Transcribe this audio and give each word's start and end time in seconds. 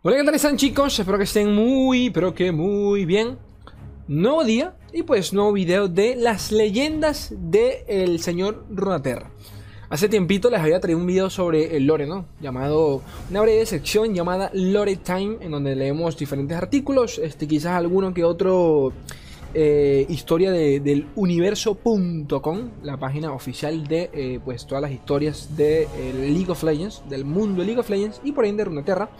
Hola, 0.00 0.18
¿qué 0.18 0.22
tal 0.22 0.34
están 0.36 0.56
chicos? 0.56 0.96
Espero 0.96 1.18
que 1.18 1.24
estén 1.24 1.52
muy, 1.52 2.10
pero 2.10 2.32
que 2.32 2.52
muy 2.52 3.04
bien. 3.04 3.36
Nuevo 4.06 4.44
día 4.44 4.76
y 4.92 5.02
pues 5.02 5.32
nuevo 5.32 5.52
video 5.52 5.88
de 5.88 6.14
las 6.14 6.52
leyendas 6.52 7.34
del 7.36 8.20
señor 8.20 8.64
Runaterra. 8.70 9.32
Hace 9.90 10.08
tiempito 10.08 10.50
les 10.50 10.60
había 10.60 10.78
traído 10.78 11.00
un 11.00 11.06
video 11.08 11.30
sobre 11.30 11.76
el 11.76 11.86
lore, 11.86 12.06
¿no? 12.06 12.26
Llamado, 12.40 13.02
una 13.28 13.40
breve 13.40 13.66
sección 13.66 14.14
llamada 14.14 14.52
Lore 14.54 14.94
Time, 14.98 15.38
en 15.40 15.50
donde 15.50 15.74
leemos 15.74 16.16
diferentes 16.16 16.56
artículos, 16.56 17.18
este, 17.18 17.48
quizás 17.48 17.72
alguno 17.72 18.14
que 18.14 18.22
otro 18.22 18.92
eh, 19.54 20.04
historia 20.10 20.50
de, 20.50 20.80
del 20.80 21.06
universo.com, 21.16 22.70
la 22.82 22.98
página 22.98 23.32
oficial 23.32 23.86
de 23.86 24.10
eh, 24.12 24.40
pues 24.44 24.66
todas 24.66 24.82
las 24.82 24.90
historias 24.90 25.56
de 25.56 25.84
eh, 25.84 26.12
League 26.14 26.50
of 26.50 26.62
Legends, 26.62 27.02
del 27.08 27.24
mundo 27.24 27.60
de 27.60 27.66
League 27.66 27.80
of 27.80 27.88
Legends 27.88 28.20
y 28.24 28.32
por 28.32 28.44
ende 28.44 28.60
de 28.60 28.64
Runeterra. 28.66 29.10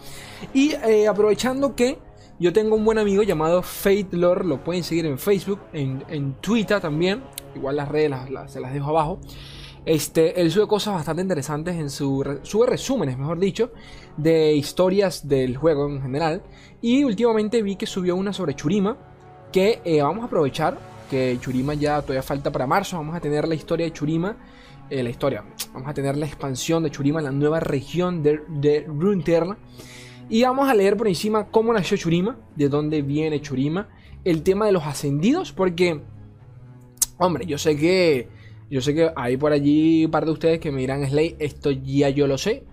Y 0.53 0.73
aprovechando 1.07 1.75
que 1.75 1.97
yo 2.39 2.53
tengo 2.53 2.75
un 2.75 2.85
buen 2.85 2.99
amigo 2.99 3.23
llamado 3.23 3.63
Fate 3.63 4.09
Lore, 4.11 4.45
lo 4.45 4.63
pueden 4.63 4.83
seguir 4.83 5.05
en 5.07 5.17
Facebook, 5.17 5.59
en, 5.73 6.35
Twitter 6.41 6.79
también, 6.79 7.23
igual 7.55 7.75
las 7.75 7.89
redes 7.89 8.11
se 8.47 8.59
las 8.59 8.71
dejo 8.71 8.89
abajo. 8.89 9.19
Este, 9.85 10.39
él 10.39 10.51
sube 10.51 10.67
cosas 10.67 10.93
bastante 10.93 11.21
interesantes 11.21 11.75
en 11.75 11.89
su 11.89 12.39
sube 12.43 12.67
resúmenes, 12.67 13.17
mejor 13.17 13.39
dicho, 13.39 13.71
de 14.15 14.53
historias 14.53 15.27
del 15.27 15.57
juego 15.57 15.89
en 15.89 16.01
general. 16.01 16.43
Y 16.81 17.03
últimamente 17.03 17.61
vi 17.63 17.75
que 17.75 17.87
subió 17.87 18.15
una 18.15 18.31
sobre 18.31 18.55
Churima, 18.55 18.97
que 19.51 19.81
eh, 19.83 20.01
vamos 20.01 20.23
a 20.23 20.27
aprovechar 20.27 20.77
que 21.09 21.37
Churima 21.39 21.73
ya 21.73 22.01
todavía 22.01 22.21
falta 22.21 22.51
para 22.51 22.67
marzo, 22.67 22.97
vamos 22.97 23.15
a 23.15 23.19
tener 23.19 23.47
la 23.47 23.55
historia 23.55 23.85
de 23.85 23.93
Churima, 23.93 24.37
eh, 24.89 25.01
la 25.01 25.09
historia, 25.09 25.43
vamos 25.73 25.89
a 25.89 25.93
tener 25.93 26.17
la 26.17 26.25
expansión 26.25 26.83
de 26.83 26.91
Churima, 26.91 27.21
la 27.21 27.31
nueva 27.31 27.59
región 27.59 28.21
de, 28.21 28.41
de 28.47 28.85
Runeterra, 28.87 29.57
y 30.29 30.43
vamos 30.43 30.69
a 30.69 30.75
leer 30.75 30.95
por 30.95 31.07
encima 31.07 31.47
cómo 31.47 31.73
nació 31.73 31.97
Churima, 31.97 32.37
de 32.55 32.69
dónde 32.69 33.01
viene 33.01 33.41
Churima, 33.41 33.89
el 34.23 34.43
tema 34.43 34.65
de 34.67 34.71
los 34.71 34.85
ascendidos, 34.85 35.51
porque, 35.51 36.01
hombre, 37.17 37.45
yo 37.45 37.57
sé 37.57 37.75
que, 37.75 38.27
yo 38.69 38.81
sé 38.81 38.93
que 38.93 39.11
hay 39.15 39.37
por 39.37 39.51
allí 39.51 40.05
un 40.05 40.11
par 40.11 40.25
de 40.25 40.31
ustedes 40.31 40.59
que 40.59 40.71
me 40.71 40.81
dirán, 40.81 41.07
Slay, 41.07 41.35
esto 41.39 41.71
ya 41.71 42.09
yo 42.09 42.27
lo 42.27 42.37
sé, 42.37 42.63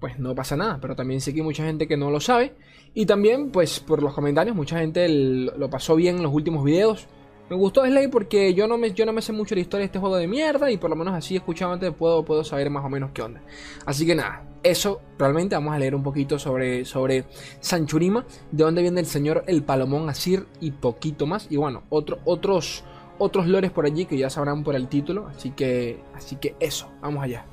pues 0.00 0.18
no 0.18 0.34
pasa 0.34 0.56
nada. 0.56 0.78
Pero 0.80 0.96
también 0.96 1.20
sé 1.20 1.32
que 1.32 1.40
hay 1.40 1.44
mucha 1.44 1.64
gente 1.64 1.86
que 1.86 1.96
no 1.96 2.10
lo 2.10 2.20
sabe. 2.20 2.54
Y 2.98 3.06
también, 3.06 3.50
pues 3.52 3.78
por 3.78 4.02
los 4.02 4.12
comentarios, 4.12 4.56
mucha 4.56 4.80
gente 4.80 5.08
lo 5.08 5.70
pasó 5.70 5.94
bien 5.94 6.16
en 6.16 6.24
los 6.24 6.34
últimos 6.34 6.64
videos. 6.64 7.06
Me 7.48 7.54
gustó 7.54 7.86
Slay 7.86 8.08
porque 8.08 8.54
yo 8.54 8.66
no, 8.66 8.76
me, 8.76 8.92
yo 8.92 9.06
no 9.06 9.12
me 9.12 9.22
sé 9.22 9.32
mucho 9.32 9.54
la 9.54 9.60
historia 9.60 9.82
de 9.82 9.84
este 9.84 10.00
juego 10.00 10.16
de 10.16 10.26
mierda 10.26 10.68
y 10.68 10.78
por 10.78 10.90
lo 10.90 10.96
menos 10.96 11.14
así 11.14 11.36
escuchado 11.36 11.72
antes 11.72 11.94
puedo, 11.94 12.24
puedo 12.24 12.42
saber 12.42 12.70
más 12.70 12.84
o 12.84 12.88
menos 12.88 13.12
qué 13.14 13.22
onda. 13.22 13.40
Así 13.86 14.04
que 14.04 14.16
nada, 14.16 14.42
eso 14.64 15.00
realmente 15.16 15.54
vamos 15.54 15.74
a 15.74 15.78
leer 15.78 15.94
un 15.94 16.02
poquito 16.02 16.40
sobre, 16.40 16.84
sobre 16.84 17.26
Sanchurima, 17.60 18.26
de 18.50 18.64
dónde 18.64 18.82
viene 18.82 18.98
el 18.98 19.06
señor 19.06 19.44
El 19.46 19.62
Palomón 19.62 20.08
Asir 20.08 20.48
y 20.60 20.72
poquito 20.72 21.24
más. 21.24 21.46
Y 21.50 21.56
bueno, 21.56 21.84
otro, 21.90 22.18
otros, 22.24 22.82
otros 23.18 23.46
lores 23.46 23.70
por 23.70 23.86
allí 23.86 24.06
que 24.06 24.18
ya 24.18 24.28
sabrán 24.28 24.64
por 24.64 24.74
el 24.74 24.88
título. 24.88 25.28
Así 25.28 25.52
que, 25.52 26.00
así 26.16 26.34
que 26.34 26.56
eso, 26.58 26.90
vamos 27.00 27.22
allá. 27.22 27.46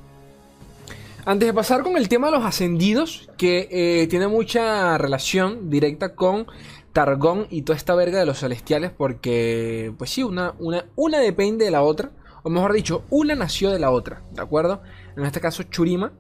Antes 1.28 1.48
de 1.48 1.54
pasar 1.56 1.82
con 1.82 1.98
el 1.98 2.08
tema 2.08 2.28
de 2.28 2.34
los 2.34 2.46
ascendidos, 2.46 3.32
que 3.36 3.68
eh, 3.72 4.06
tiene 4.08 4.28
mucha 4.28 4.96
relación 5.00 5.72
directa 5.72 6.14
con 6.14 6.46
Targón 6.94 7.48
y 7.50 7.64
toda 7.64 7.76
esta 7.76 7.96
verga 7.96 8.20
de 8.20 8.28
los 8.28 8.42
celestiales, 8.42 8.92
porque, 8.92 9.92
pues 9.98 10.12
sí, 10.12 10.22
una, 10.22 10.54
una, 10.60 10.86
una 10.96 11.18
depende 11.18 11.66
de 11.66 11.72
la 11.72 11.82
otra, 11.82 12.12
o 12.44 12.52
mejor 12.52 12.74
dicho, 12.74 13.06
una 13.10 13.34
nació 13.34 13.72
de 13.72 13.80
la 13.80 13.90
otra, 13.90 14.22
¿de 14.34 14.42
acuerdo? 14.44 14.84
En 15.18 15.26
este 15.26 15.42
caso, 15.42 15.64
Churima, 15.64 16.14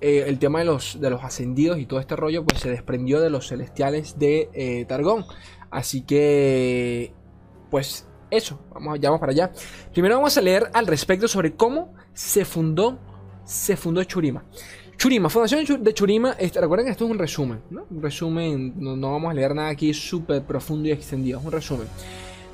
eh, 0.00 0.22
el 0.28 0.38
tema 0.38 0.60
de 0.60 0.66
los, 0.66 1.00
de 1.00 1.10
los 1.10 1.24
ascendidos 1.24 1.80
y 1.80 1.86
todo 1.86 1.98
este 1.98 2.14
rollo, 2.14 2.44
pues 2.44 2.60
se 2.60 2.70
desprendió 2.70 3.20
de 3.20 3.30
los 3.30 3.48
celestiales 3.48 4.20
de 4.20 4.50
eh, 4.52 4.84
Targón. 4.84 5.24
Así 5.72 6.02
que, 6.02 7.12
pues 7.72 8.06
eso, 8.30 8.60
vamos, 8.72 9.00
ya 9.00 9.08
vamos 9.08 9.18
para 9.18 9.32
allá. 9.32 9.50
Primero 9.92 10.14
vamos 10.14 10.38
a 10.38 10.40
leer 10.40 10.70
al 10.74 10.86
respecto 10.86 11.26
sobre 11.26 11.56
cómo 11.56 11.92
se 12.12 12.44
fundó 12.44 13.00
se 13.44 13.76
fundó 13.76 14.02
Churima. 14.04 14.44
Churima, 14.96 15.28
fundación 15.28 15.82
de 15.82 15.94
Churima, 15.94 16.36
este, 16.38 16.60
recuerden 16.60 16.86
que 16.86 16.92
esto 16.92 17.04
es 17.04 17.10
un 17.10 17.18
resumen, 17.18 17.62
¿no? 17.70 17.86
Resumen, 17.90 18.74
no, 18.76 19.12
vamos 19.12 19.30
a 19.30 19.34
leer 19.34 19.54
nada 19.54 19.68
aquí 19.68 19.92
súper 19.92 20.42
profundo 20.44 20.88
y 20.88 20.92
extendido, 20.92 21.40
es 21.40 21.44
un 21.44 21.52
resumen. 21.52 21.86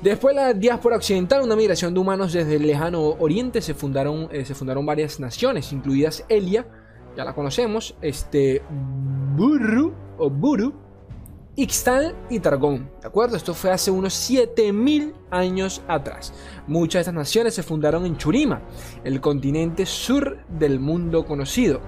Después 0.01 0.35
de 0.35 0.41
la 0.41 0.53
diáspora 0.53 0.95
occidental, 0.95 1.43
una 1.43 1.55
migración 1.55 1.93
de 1.93 1.99
humanos 1.99 2.33
desde 2.33 2.55
el 2.55 2.65
lejano 2.65 3.01
oriente, 3.19 3.61
se 3.61 3.75
fundaron, 3.75 4.27
eh, 4.31 4.43
se 4.43 4.55
fundaron 4.55 4.85
varias 4.85 5.19
naciones, 5.19 5.71
incluidas 5.71 6.25
Elia, 6.27 6.65
ya 7.15 7.23
la 7.23 7.33
conocemos, 7.33 7.95
este, 8.01 8.63
Buru, 9.35 9.93
o 10.17 10.29
Buru, 10.29 10.73
Ixtal 11.55 12.15
y 12.29 12.39
Targón. 12.39 12.89
¿De 13.01 13.07
acuerdo? 13.07 13.35
Esto 13.35 13.53
fue 13.53 13.71
hace 13.71 13.91
unos 13.91 14.13
7000 14.13 15.13
años 15.31 15.81
atrás. 15.87 16.33
Muchas 16.67 16.93
de 16.93 17.01
estas 17.01 17.13
naciones 17.13 17.53
se 17.53 17.63
fundaron 17.63 18.05
en 18.05 18.17
Churima, 18.17 18.61
el 19.03 19.19
continente 19.19 19.85
sur 19.85 20.45
del 20.47 20.79
mundo 20.79 21.25
conocido. 21.25 21.81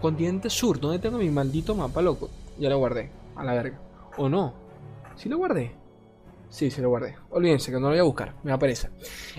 continente 0.00 0.50
sur, 0.50 0.78
¿dónde 0.78 0.98
tengo 0.98 1.18
mi 1.18 1.30
maldito 1.30 1.74
mapa, 1.74 2.02
loco? 2.02 2.28
Ya 2.58 2.68
lo 2.68 2.78
guardé, 2.78 3.10
a 3.36 3.44
la 3.44 3.54
verga. 3.54 3.80
¿O 4.18 4.28
no? 4.28 4.54
¿Sí 5.16 5.28
lo 5.28 5.38
guardé? 5.38 5.74
Sí, 6.50 6.70
sí 6.70 6.82
lo 6.82 6.90
guardé. 6.90 7.16
Olvídense 7.30 7.70
que 7.70 7.76
no 7.78 7.86
lo 7.86 7.90
voy 7.90 7.98
a 7.98 8.02
buscar, 8.02 8.34
me 8.42 8.52
aparece. 8.52 8.90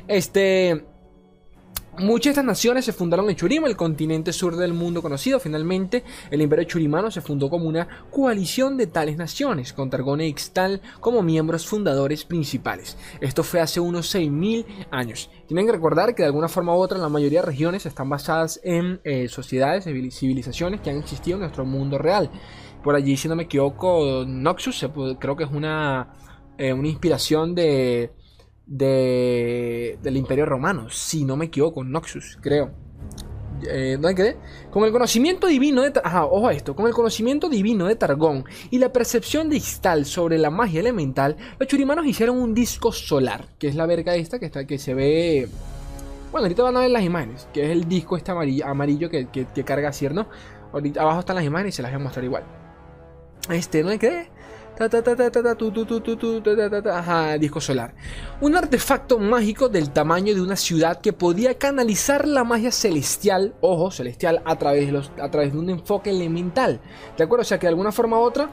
Este. 0.07 0.85
Muchas 1.99 2.23
de 2.23 2.29
estas 2.31 2.45
naciones 2.45 2.85
se 2.85 2.91
fundaron 2.91 3.29
en 3.29 3.35
Churima, 3.35 3.67
el 3.67 3.77
continente 3.77 4.33
sur 4.33 4.55
del 4.55 4.73
mundo 4.73 5.03
conocido. 5.03 5.39
Finalmente, 5.39 6.03
el 6.31 6.41
imperio 6.41 6.65
churimano 6.65 7.11
se 7.11 7.21
fundó 7.21 7.51
como 7.51 7.69
una 7.69 7.87
coalición 8.09 8.77
de 8.77 8.87
tales 8.87 9.15
naciones, 9.15 9.73
con 9.73 9.91
Targón 9.91 10.19
e 10.19 10.27
Ixtal 10.27 10.81
como 10.99 11.21
miembros 11.21 11.67
fundadores 11.67 12.25
principales. 12.25 12.97
Esto 13.21 13.43
fue 13.43 13.61
hace 13.61 13.79
unos 13.79 14.13
6.000 14.15 14.65
años. 14.89 15.29
Tienen 15.45 15.67
que 15.67 15.71
recordar 15.71 16.15
que 16.15 16.23
de 16.23 16.27
alguna 16.27 16.49
forma 16.49 16.75
u 16.75 16.79
otra 16.79 16.97
la 16.97 17.09
mayoría 17.09 17.41
de 17.41 17.47
regiones 17.47 17.85
están 17.85 18.09
basadas 18.09 18.59
en 18.63 18.99
eh, 19.03 19.27
sociedades, 19.27 19.83
civilizaciones 19.83 20.81
que 20.81 20.89
han 20.89 20.97
existido 20.97 21.35
en 21.35 21.41
nuestro 21.41 21.63
mundo 21.63 21.99
real. 21.99 22.31
Por 22.83 22.95
allí, 22.95 23.15
si 23.17 23.27
no 23.27 23.35
me 23.35 23.43
equivoco, 23.43 24.25
Noxus 24.25 24.83
creo 25.19 25.35
que 25.37 25.43
es 25.43 25.51
una, 25.51 26.11
eh, 26.57 26.73
una 26.73 26.87
inspiración 26.87 27.53
de 27.53 28.13
de, 28.65 29.97
del 30.01 30.17
Imperio 30.17 30.45
Romano, 30.45 30.89
si 30.89 31.25
no 31.25 31.35
me 31.35 31.45
equivoco, 31.45 31.83
Noxus, 31.83 32.37
creo. 32.41 32.71
Eh, 33.69 33.97
¿Dónde 33.99 34.15
quedé? 34.15 34.37
Con 34.71 34.83
el 34.83 34.91
conocimiento 34.91 35.47
divino 35.47 35.83
de 35.83 35.93
Ajá, 36.03 36.25
ojo 36.25 36.47
a 36.47 36.53
esto. 36.53 36.75
Con 36.75 36.87
el 36.87 36.93
conocimiento 36.93 37.49
divino 37.49 37.85
de 37.85 37.95
Targón 37.95 38.45
y 38.71 38.79
la 38.79 38.91
percepción 38.91 39.49
de 39.49 39.57
Ixtal 39.57 40.05
sobre 40.05 40.37
la 40.37 40.49
magia 40.49 40.79
elemental, 40.79 41.37
los 41.59 41.67
churimanos 41.67 42.05
hicieron 42.05 42.37
un 42.37 42.53
disco 42.53 42.91
solar, 42.91 43.47
que 43.59 43.67
es 43.67 43.75
la 43.75 43.85
verga 43.85 44.15
esta 44.15 44.39
que, 44.39 44.47
está, 44.47 44.65
que 44.65 44.77
se 44.79 44.93
ve. 44.93 45.47
Bueno, 46.31 46.45
ahorita 46.45 46.63
van 46.63 46.77
a 46.77 46.81
ver 46.81 46.91
las 46.91 47.03
imágenes, 47.03 47.47
que 47.53 47.63
es 47.65 47.69
el 47.69 47.87
disco 47.87 48.17
este 48.17 48.31
amarillo, 48.31 48.65
amarillo 48.65 49.09
que, 49.09 49.27
que, 49.27 49.63
carga 49.63 49.93
Cierno. 49.93 50.27
Ahorita 50.73 51.01
abajo 51.01 51.19
están 51.19 51.35
las 51.35 51.45
imágenes 51.45 51.75
y 51.75 51.77
se 51.77 51.83
las 51.83 51.91
voy 51.91 52.01
a 52.01 52.03
mostrar 52.03 52.25
igual. 52.25 52.43
Este, 53.49 53.83
¿dónde 53.83 53.99
quedé? 53.99 54.29
Disco 57.39 57.61
solar. 57.61 57.93
Un 58.41 58.55
artefacto 58.55 59.19
mágico 59.19 59.69
del 59.69 59.91
tamaño 59.91 60.33
de 60.33 60.41
una 60.41 60.55
ciudad 60.55 60.99
que 60.99 61.13
podía 61.13 61.57
canalizar 61.57 62.27
la 62.27 62.43
magia 62.43 62.71
celestial, 62.71 63.53
ojo, 63.61 63.91
celestial, 63.91 64.41
a 64.45 64.57
través 64.57 64.87
de, 64.87 64.91
los, 64.91 65.11
a 65.21 65.29
través 65.29 65.53
de 65.53 65.59
un 65.59 65.69
enfoque 65.69 66.09
elemental. 66.09 66.81
¿De 67.17 67.23
acuerdo? 67.23 67.41
O 67.41 67.45
sea 67.45 67.59
que 67.59 67.67
de 67.67 67.69
alguna 67.69 67.91
forma 67.91 68.17
u 68.17 68.21
otra 68.21 68.49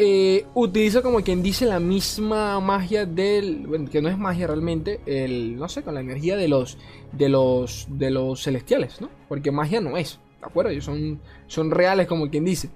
eh, 0.00 0.46
utiliza 0.54 1.02
como 1.02 1.20
quien 1.22 1.42
dice 1.42 1.66
la 1.66 1.80
misma 1.80 2.60
magia 2.60 3.04
del. 3.04 3.66
Bueno, 3.66 3.90
que 3.90 4.00
no 4.00 4.08
es 4.08 4.16
magia 4.16 4.46
realmente, 4.46 5.00
el. 5.06 5.56
No 5.56 5.68
sé, 5.68 5.82
con 5.82 5.94
la 5.94 6.00
energía 6.00 6.36
de 6.36 6.46
los. 6.46 6.78
De 7.12 7.28
los. 7.28 7.86
De 7.90 8.10
los 8.10 8.42
celestiales, 8.42 9.00
¿no? 9.00 9.10
Porque 9.28 9.50
magia 9.50 9.80
no 9.80 9.96
es. 9.96 10.20
¿De 10.40 10.46
acuerdo? 10.46 10.70
Ellos 10.70 10.84
son, 10.84 11.20
son 11.48 11.72
reales 11.72 12.06
como 12.06 12.30
quien 12.30 12.44
dice. 12.44 12.70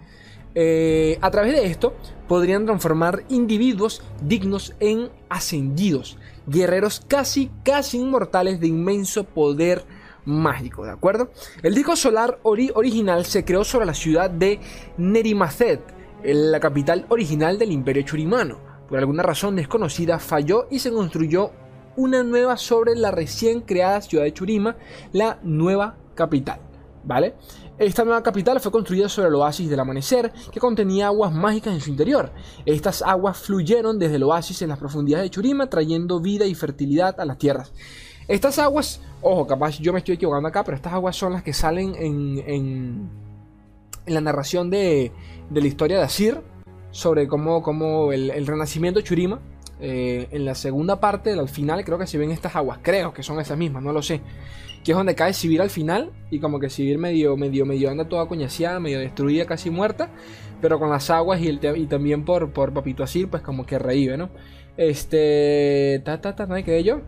Eh, 0.54 1.18
a 1.20 1.30
través 1.30 1.52
de 1.54 1.66
esto 1.66 1.94
podrían 2.28 2.66
transformar 2.66 3.24
individuos 3.28 4.02
dignos 4.22 4.74
en 4.80 5.10
ascendidos, 5.28 6.18
guerreros 6.46 7.02
casi, 7.08 7.50
casi 7.64 7.98
inmortales 7.98 8.60
de 8.60 8.66
inmenso 8.66 9.24
poder 9.24 9.84
mágico, 10.24 10.84
¿de 10.84 10.92
acuerdo? 10.92 11.30
El 11.62 11.74
disco 11.74 11.96
solar 11.96 12.38
original 12.42 13.24
se 13.24 13.44
creó 13.44 13.64
sobre 13.64 13.86
la 13.86 13.94
ciudad 13.94 14.30
de 14.30 14.60
Nerimacet, 14.98 15.80
la 16.22 16.60
capital 16.60 17.06
original 17.08 17.58
del 17.58 17.72
imperio 17.72 18.02
churimano. 18.02 18.58
Por 18.88 18.98
alguna 18.98 19.22
razón 19.22 19.56
desconocida 19.56 20.18
falló 20.18 20.68
y 20.70 20.78
se 20.78 20.92
construyó 20.92 21.50
una 21.96 22.22
nueva 22.22 22.56
sobre 22.56 22.94
la 22.94 23.10
recién 23.10 23.60
creada 23.62 24.00
ciudad 24.00 24.24
de 24.24 24.32
Churima, 24.32 24.76
la 25.12 25.38
nueva 25.42 25.96
capital. 26.14 26.60
¿Vale? 27.04 27.34
Esta 27.78 28.04
nueva 28.04 28.22
capital 28.22 28.60
fue 28.60 28.70
construida 28.70 29.08
sobre 29.08 29.28
el 29.28 29.34
oasis 29.34 29.68
del 29.68 29.80
amanecer, 29.80 30.32
que 30.52 30.60
contenía 30.60 31.06
aguas 31.06 31.32
mágicas 31.32 31.74
en 31.74 31.80
su 31.80 31.90
interior. 31.90 32.30
Estas 32.64 33.02
aguas 33.02 33.38
fluyeron 33.38 33.98
desde 33.98 34.16
el 34.16 34.22
oasis 34.22 34.62
en 34.62 34.68
las 34.68 34.78
profundidades 34.78 35.24
de 35.26 35.30
Churima, 35.30 35.68
trayendo 35.68 36.20
vida 36.20 36.46
y 36.46 36.54
fertilidad 36.54 37.18
a 37.18 37.24
las 37.24 37.38
tierras. 37.38 37.72
Estas 38.28 38.58
aguas, 38.58 39.00
ojo, 39.20 39.46
capaz 39.46 39.78
yo 39.78 39.92
me 39.92 39.98
estoy 39.98 40.14
equivocando 40.14 40.48
acá, 40.48 40.62
pero 40.62 40.76
estas 40.76 40.92
aguas 40.92 41.16
son 41.16 41.32
las 41.32 41.42
que 41.42 41.52
salen 41.52 41.94
en, 41.96 42.38
en 42.46 43.10
la 44.06 44.20
narración 44.20 44.70
de, 44.70 45.10
la 45.50 45.66
historia 45.66 45.98
de 45.98 46.04
Asir 46.04 46.40
sobre 46.92 47.26
cómo, 47.26 47.62
cómo 47.62 48.12
el, 48.12 48.30
el 48.30 48.46
renacimiento 48.46 49.00
de 49.00 49.04
Churima. 49.04 49.40
eh, 49.82 50.28
en 50.30 50.44
la 50.44 50.54
segunda 50.54 51.00
parte, 51.00 51.32
al 51.32 51.48
final, 51.48 51.84
creo 51.84 51.98
que 51.98 52.06
se 52.06 52.16
ven 52.16 52.30
estas 52.30 52.54
aguas, 52.54 52.78
creo 52.82 53.12
que 53.12 53.24
son 53.24 53.40
esas 53.40 53.58
mismas, 53.58 53.82
no 53.82 53.92
lo 53.92 54.00
sé. 54.00 54.20
Que 54.84 54.92
es 54.92 54.96
donde 54.96 55.14
cae 55.14 55.32
Sibir 55.32 55.62
al 55.62 55.70
final 55.70 56.10
y 56.30 56.40
como 56.40 56.58
que 56.58 56.70
Sibir 56.70 56.98
medio, 56.98 57.36
medio, 57.36 57.64
medio 57.64 57.90
anda 57.90 58.08
toda 58.08 58.26
coñaseada, 58.26 58.80
medio 58.80 58.98
destruida, 58.98 59.46
casi 59.46 59.70
muerta. 59.70 60.10
Pero 60.60 60.78
con 60.78 60.90
las 60.90 61.10
aguas 61.10 61.40
y, 61.40 61.48
el 61.48 61.60
y 61.76 61.86
también 61.86 62.24
por, 62.24 62.52
por 62.52 62.72
Papito 62.72 63.02
Asir, 63.02 63.28
pues 63.28 63.42
como 63.42 63.66
que 63.66 63.78
revive, 63.78 64.16
¿no? 64.16 64.30
Este. 64.76 66.00
Ta, 66.04 66.20
ta, 66.20 66.34
ta, 66.34 66.46
¿dónde 66.46 66.64
quedé 66.64 66.82
yo? 66.82 67.00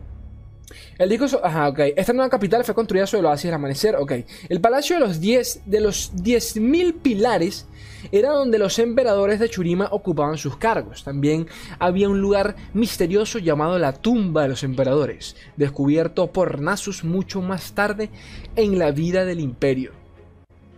El 0.97 1.09
disco. 1.09 1.25
Ajá, 1.43 1.69
ok. 1.69 1.79
Esta 1.95 2.13
nueva 2.13 2.29
capital 2.29 2.63
fue 2.63 2.75
construida 2.75 3.07
sobre 3.07 3.21
el 3.21 3.25
oasis 3.27 3.45
del 3.45 3.53
amanecer. 3.53 3.95
Ok. 3.95 4.13
El 4.49 4.61
palacio 4.61 4.97
de 4.97 4.99
los 5.01 5.19
10 5.19 5.61
de 5.65 5.79
los 5.79 6.13
10.000 6.15 7.01
pilares 7.01 7.67
era 8.11 8.31
donde 8.31 8.59
los 8.59 8.79
emperadores 8.79 9.39
de 9.39 9.49
Churima 9.49 9.87
ocupaban 9.91 10.37
sus 10.37 10.57
cargos. 10.57 11.03
También 11.03 11.47
había 11.79 12.09
un 12.09 12.21
lugar 12.21 12.55
misterioso 12.73 13.39
llamado 13.39 13.79
la 13.79 13.93
tumba 13.93 14.43
de 14.43 14.49
los 14.49 14.63
emperadores, 14.63 15.35
descubierto 15.57 16.31
por 16.31 16.59
Nasus 16.61 17.03
mucho 17.03 17.41
más 17.41 17.73
tarde 17.73 18.09
en 18.55 18.77
la 18.79 18.91
vida 18.91 19.25
del 19.25 19.39
imperio. 19.39 19.91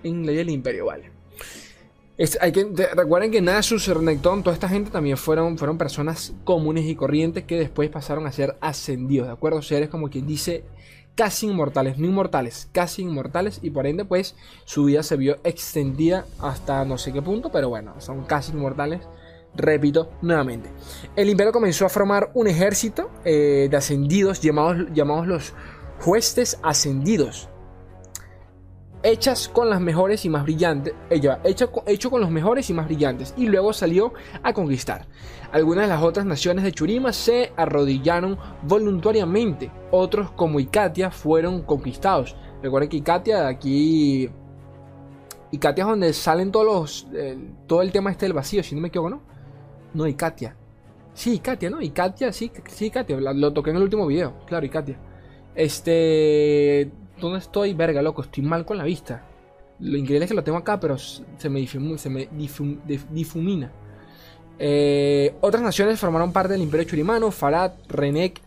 En 0.03 0.25
la 0.25 0.31
vida 0.31 0.39
del 0.39 0.50
imperio, 0.51 0.85
vale. 0.85 1.12
Es- 2.18 2.38
hay 2.41 2.51
que, 2.51 2.65
recuerden 2.95 3.29
que 3.31 3.41
Nasus, 3.41 3.88
Renekton, 3.88 4.41
toda 4.41 4.56
esta 4.56 4.68
gente 4.68 4.89
también 4.89 5.18
fueron, 5.18 5.57
fueron 5.57 5.77
personas 5.77 6.33
comunes 6.44 6.85
y 6.85 6.95
corrientes 6.95 7.44
que 7.44 7.59
después 7.59 7.89
pasaron 7.91 8.25
a 8.25 8.31
ser 8.31 8.56
ascendidos, 8.59 9.27
¿de 9.27 9.33
acuerdo? 9.33 9.62
Seres 9.62 9.89
como 9.89 10.09
quien 10.09 10.25
dice 10.25 10.63
casi 11.17 11.47
inmortales, 11.47 11.97
no 11.97 12.05
inmortales, 12.05 12.69
casi 12.71 13.01
inmortales 13.01 13.59
y 13.63 13.71
por 13.71 13.87
ende 13.87 14.05
pues 14.05 14.35
su 14.65 14.85
vida 14.85 15.01
se 15.01 15.17
vio 15.17 15.37
extendida 15.43 16.25
hasta 16.39 16.85
no 16.85 16.99
sé 16.99 17.11
qué 17.11 17.23
punto, 17.23 17.51
pero 17.51 17.69
bueno, 17.69 17.95
son 17.99 18.23
casi 18.23 18.53
inmortales. 18.53 19.01
Repito 19.55 20.11
nuevamente. 20.21 20.69
El 21.15 21.29
imperio 21.29 21.51
comenzó 21.51 21.87
a 21.87 21.89
formar 21.89 22.29
un 22.35 22.47
ejército 22.47 23.09
eh, 23.25 23.67
de 23.71 23.75
ascendidos 23.77 24.39
llamados, 24.39 24.77
los 25.27 25.53
huestes 26.05 26.59
ascendidos 26.61 27.49
hechas 29.03 29.47
con 29.47 29.69
las 29.69 29.79
mejores 29.79 30.25
y 30.25 30.29
más 30.29 30.44
brillantes, 30.44 30.94
ella, 31.09 31.39
hecha, 31.44 31.67
co- 31.67 31.83
hecho 31.85 32.09
con 32.09 32.21
los 32.21 32.31
mejores 32.31 32.69
y 32.69 32.73
más 32.73 32.88
brillantes, 32.88 33.33
y 33.38 33.47
luego 33.47 33.73
salió 33.73 34.13
a 34.44 34.53
conquistar. 34.53 35.07
Algunas 35.51 35.85
de 35.85 35.94
las 35.94 36.03
otras 36.03 36.25
naciones 36.25 36.63
de 36.63 36.71
Churima 36.71 37.13
se 37.13 37.53
arrodillaron 37.55 38.38
voluntariamente, 38.63 39.71
otros 39.91 40.31
como 40.31 40.59
Icatia 40.59 41.11
fueron 41.11 41.61
conquistados. 41.61 42.35
Recuerden 42.61 42.89
que 42.89 42.97
Icatia 42.97 43.47
aquí... 43.47 44.29
Icatia 45.51 45.83
es 45.83 45.88
donde 45.88 46.11
salen 46.11 46.51
todos 46.51 46.65
los... 46.65 47.07
todo 47.67 47.81
el 47.81 47.91
tema 47.91 48.11
este 48.11 48.25
del 48.25 48.33
vacío, 48.33 48.61
si 48.63 48.75
no 48.75 48.81
me 48.81 48.89
equivoco, 48.89 49.11
¿no? 49.11 49.21
No, 49.93 50.05
Icatia. 50.05 50.57
Sí, 51.13 51.35
Icatia, 51.35 51.69
¿no? 51.69 51.81
Icatia, 51.81 52.33
sí, 52.33 52.51
sí, 52.65 52.88
Icatia. 52.88 53.17
Lo 53.19 53.53
toqué 53.53 53.69
en 53.69 53.77
el 53.77 53.83
último 53.83 54.05
video, 54.05 54.33
claro, 54.45 54.65
Icatia. 54.65 55.00
Este... 55.55 56.91
¿Dónde 57.19 57.39
estoy? 57.39 57.73
Verga, 57.73 58.01
loco, 58.01 58.21
estoy 58.21 58.43
mal 58.43 58.65
con 58.65 58.77
la 58.77 58.83
vista. 58.83 59.23
Lo 59.79 59.97
increíble 59.97 60.25
es 60.25 60.31
que 60.31 60.35
lo 60.35 60.43
tengo 60.43 60.57
acá, 60.57 60.79
pero 60.79 60.97
se 60.97 61.49
me, 61.49 61.65
se 61.67 62.09
me 62.09 62.29
difum- 62.31 62.79
dif- 62.87 63.07
difumina. 63.09 63.71
Eh, 64.59 65.35
otras 65.41 65.61
naciones 65.61 65.99
formaron 65.99 66.31
parte 66.31 66.53
del 66.53 66.61
Imperio 66.63 66.87
Churimano: 66.87 67.31
Farad, 67.31 67.73
Renek, 67.87 68.41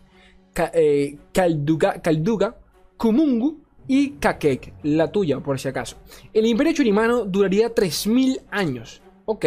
Ka- 0.53 0.71
eh, 0.73 1.17
Kalduga, 1.33 2.01
Kalduga, 2.01 2.55
Kumungu 2.97 3.59
y 3.87 4.11
Kakek, 4.11 4.73
la 4.83 5.11
tuya, 5.11 5.39
por 5.39 5.59
si 5.59 5.67
acaso. 5.69 5.97
El 6.33 6.45
Imperio 6.45 6.73
Churimano 6.73 7.25
duraría 7.25 7.73
3000 7.73 8.41
años. 8.51 9.01
Ok. 9.25 9.45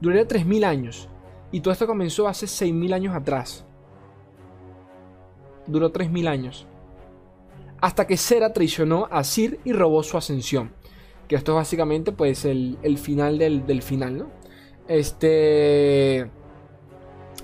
Duraría 0.00 0.26
3000 0.26 0.64
años. 0.64 1.08
Y 1.52 1.60
todo 1.60 1.72
esto 1.72 1.86
comenzó 1.86 2.26
hace 2.26 2.46
6000 2.48 2.92
años 2.92 3.14
atrás. 3.14 3.64
Duró 5.66 5.92
3000 5.92 6.26
años 6.26 6.66
hasta 7.82 8.06
que 8.06 8.16
Sera 8.16 8.52
traicionó 8.52 9.08
a 9.10 9.24
Sir 9.24 9.58
y 9.64 9.72
robó 9.72 10.04
su 10.04 10.16
ascensión. 10.16 10.70
Que 11.26 11.34
esto 11.34 11.50
es 11.52 11.56
básicamente 11.56 12.12
pues 12.12 12.44
el, 12.44 12.78
final 12.96 13.38
del, 13.38 13.66
del 13.66 13.82
final, 13.82 14.18
¿no? 14.18 14.30
Este... 14.86 16.30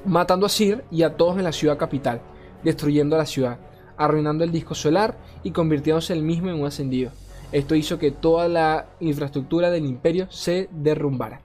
Matando 0.05 0.46
a 0.46 0.49
Sir 0.49 0.85
y 0.93 1.02
a 1.02 1.17
todos 1.17 1.38
en 1.38 1.44
la 1.44 1.50
ciudad 1.50 1.76
capital, 1.76 2.23
destruyendo 2.62 3.17
la 3.17 3.26
ciudad, 3.26 3.58
arruinando 3.96 4.44
el 4.44 4.52
disco 4.52 4.76
solar 4.76 5.19
y 5.43 5.50
convirtiéndose 5.50 6.12
el 6.12 6.23
mismo 6.23 6.50
en 6.50 6.61
un 6.61 6.67
ascendido. 6.67 7.11
Esto 7.50 7.75
hizo 7.75 7.99
que 7.99 8.12
toda 8.12 8.46
la 8.46 8.87
infraestructura 9.00 9.73
del 9.73 9.87
imperio 9.87 10.31
se 10.31 10.69
derrumbara. 10.70 11.43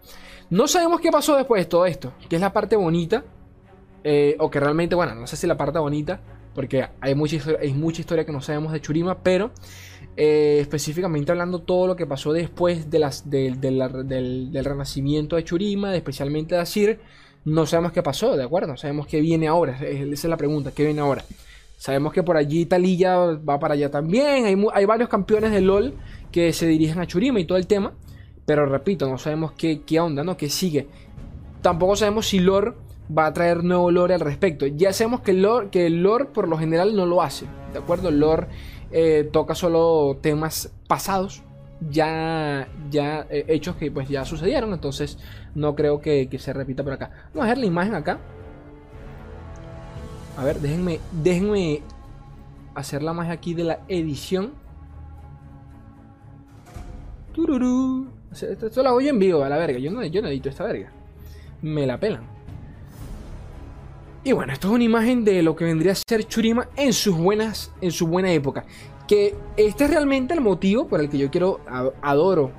No 0.51 0.67
sabemos 0.67 1.01
qué 1.01 1.11
pasó 1.11 1.35
después 1.35 1.63
de 1.63 1.69
todo 1.69 1.87
esto, 1.87 2.13
que 2.29 2.35
es 2.35 2.41
la 2.41 2.53
parte 2.53 2.75
bonita, 2.75 3.23
eh, 4.03 4.35
o 4.39 4.51
que 4.51 4.59
realmente, 4.59 4.93
bueno, 4.93 5.15
no 5.15 5.25
sé 5.25 5.35
si 5.35 5.47
la 5.47 5.57
parte 5.57 5.79
bonita, 5.79 6.21
porque 6.53 6.87
hay 7.01 7.15
mucha, 7.15 7.35
historia, 7.35 7.59
hay 7.61 7.73
mucha 7.73 8.01
historia 8.01 8.25
que 8.25 8.31
no 8.31 8.41
sabemos 8.41 8.71
de 8.73 8.81
Churima, 8.81 9.23
pero 9.23 9.51
eh, 10.15 10.59
específicamente 10.61 11.31
hablando 11.31 11.59
todo 11.59 11.87
lo 11.87 11.95
que 11.95 12.05
pasó 12.05 12.33
después 12.33 12.89
de 12.89 12.99
las, 12.99 13.29
del- 13.29 13.59
del- 13.59 14.51
renacimiento 14.63 15.35
de 15.35 15.43
Churima, 15.43 15.95
especialmente 15.95 16.55
de 16.55 16.61
Asir, 16.61 16.99
no 17.45 17.65
sabemos 17.65 17.91
qué 17.91 18.03
pasó, 18.03 18.37
¿de 18.37 18.43
acuerdo? 18.43 18.67
No 18.67 18.77
sabemos 18.77 19.07
qué 19.07 19.19
viene 19.21 19.47
ahora, 19.47 19.77
esa 19.81 19.87
es 20.13 20.23
la 20.25 20.37
pregunta, 20.37 20.71
¿qué 20.71 20.85
viene 20.85 21.01
ahora? 21.01 21.25
Sabemos 21.75 22.13
que 22.13 22.23
por 22.23 22.37
allí 22.37 22.65
Talilla 22.65 23.15
va 23.17 23.59
para 23.59 23.73
allá 23.73 23.91
también, 23.91 24.45
hay, 24.45 24.55
hay 24.73 24.85
varios 24.85 25.09
campeones 25.09 25.51
de 25.51 25.59
LOL 25.61 25.93
que 26.31 26.53
se 26.53 26.67
dirigen 26.67 26.99
a 26.99 27.07
Churima 27.07 27.39
y 27.39 27.45
todo 27.45 27.57
el 27.57 27.67
tema, 27.67 27.93
pero 28.45 28.65
repito, 28.65 29.09
no 29.09 29.17
sabemos 29.17 29.53
qué, 29.53 29.81
qué 29.81 29.99
onda, 29.99 30.23
¿no? 30.23 30.37
¿Qué 30.37 30.49
sigue? 30.49 30.87
Tampoco 31.61 31.95
sabemos 31.95 32.27
si 32.27 32.39
Lore 32.39 32.73
va 33.15 33.25
a 33.27 33.33
traer 33.33 33.63
nuevo 33.63 33.91
lore 33.91 34.13
al 34.13 34.19
respecto. 34.19 34.65
Ya 34.67 34.93
sabemos 34.93 35.21
que 35.21 35.31
el 35.31 35.41
lore, 35.41 35.69
que 35.69 35.85
el 35.85 36.03
lore 36.03 36.25
por 36.25 36.47
lo 36.47 36.57
general 36.57 36.95
no 36.95 37.05
lo 37.05 37.21
hace, 37.21 37.45
¿de 37.71 37.79
acuerdo? 37.79 38.09
El 38.09 38.19
lore 38.19 38.47
eh, 38.91 39.29
toca 39.31 39.55
solo 39.55 40.17
temas 40.21 40.71
pasados, 40.87 41.43
ya, 41.89 42.67
ya 42.89 43.25
eh, 43.29 43.45
hechos 43.47 43.75
que 43.75 43.91
pues 43.91 44.07
ya 44.07 44.25
sucedieron, 44.25 44.73
entonces 44.73 45.17
no 45.55 45.75
creo 45.75 45.99
que, 45.99 46.29
que 46.29 46.39
se 46.39 46.53
repita 46.53 46.83
por 46.83 46.93
acá. 46.93 47.11
Vamos 47.33 47.45
a 47.45 47.49
ver 47.49 47.57
la 47.57 47.65
imagen 47.65 47.95
acá. 47.95 48.19
A 50.37 50.43
ver, 50.43 50.59
déjenme, 50.59 50.99
déjenme 51.11 51.81
hacer 52.73 53.03
la 53.03 53.13
magia 53.13 53.33
aquí 53.33 53.53
de 53.53 53.65
la 53.65 53.79
edición. 53.87 54.53
Tururú. 57.33 58.07
Esto, 58.31 58.67
esto 58.67 58.83
lo 58.83 58.89
hago 58.89 59.01
yo 59.01 59.09
en 59.09 59.19
vivo, 59.19 59.43
a 59.43 59.49
la 59.49 59.57
verga. 59.57 59.77
Yo 59.77 59.91
no, 59.91 60.03
yo 60.03 60.21
no 60.21 60.27
edito 60.27 60.49
esta 60.49 60.63
verga. 60.63 60.91
Me 61.61 61.85
la 61.85 61.99
pelan. 61.99 62.32
Y 64.25 64.31
bueno, 64.31 64.53
esto 64.53 64.67
es 64.69 64.73
una 64.73 64.85
imagen 64.85 65.25
de 65.25 65.43
lo 65.43 65.53
que 65.53 65.65
vendría 65.65 65.91
a 65.91 65.95
ser 65.95 66.25
Churima 66.25 66.69
en 66.77 66.93
sus 66.93 67.17
buenas, 67.17 67.73
en 67.81 67.91
su 67.91 68.07
buena 68.07 68.31
época. 68.31 68.63
Que 69.05 69.35
este 69.57 69.83
es 69.83 69.89
realmente 69.89 70.33
el 70.33 70.39
motivo 70.39 70.87
por 70.87 71.01
el 71.01 71.09
que 71.09 71.17
yo 71.17 71.29
quiero, 71.29 71.59
adoro, 72.01 72.51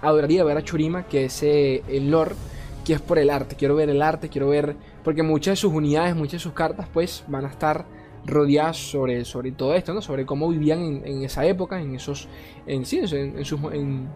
adoraría 0.00 0.44
ver 0.44 0.58
a 0.58 0.62
Churima, 0.62 1.08
que 1.08 1.24
es 1.24 1.42
eh, 1.42 1.82
el 1.88 2.12
lore, 2.12 2.36
que 2.84 2.92
es 2.92 3.00
por 3.00 3.18
el 3.18 3.30
arte. 3.30 3.56
Quiero 3.56 3.74
ver 3.74 3.90
el 3.90 4.00
arte, 4.00 4.28
quiero 4.28 4.48
ver, 4.48 4.76
porque 5.02 5.24
muchas 5.24 5.52
de 5.52 5.56
sus 5.56 5.72
unidades, 5.72 6.14
muchas 6.14 6.34
de 6.34 6.38
sus 6.38 6.52
cartas, 6.52 6.86
pues 6.92 7.24
van 7.26 7.46
a 7.46 7.48
estar 7.48 7.84
rodeadas 8.24 8.76
sobre, 8.76 9.24
sobre 9.24 9.50
todo 9.50 9.74
esto, 9.74 9.92
¿no? 9.94 10.02
Sobre 10.02 10.24
cómo 10.24 10.48
vivían 10.50 11.02
en, 11.04 11.24
esa 11.24 11.44
época, 11.44 11.80
en 11.80 11.96
esos, 11.96 12.28
en, 12.64 12.82
en, 12.82 13.44
sus, 13.44 13.62
en, 13.72 14.08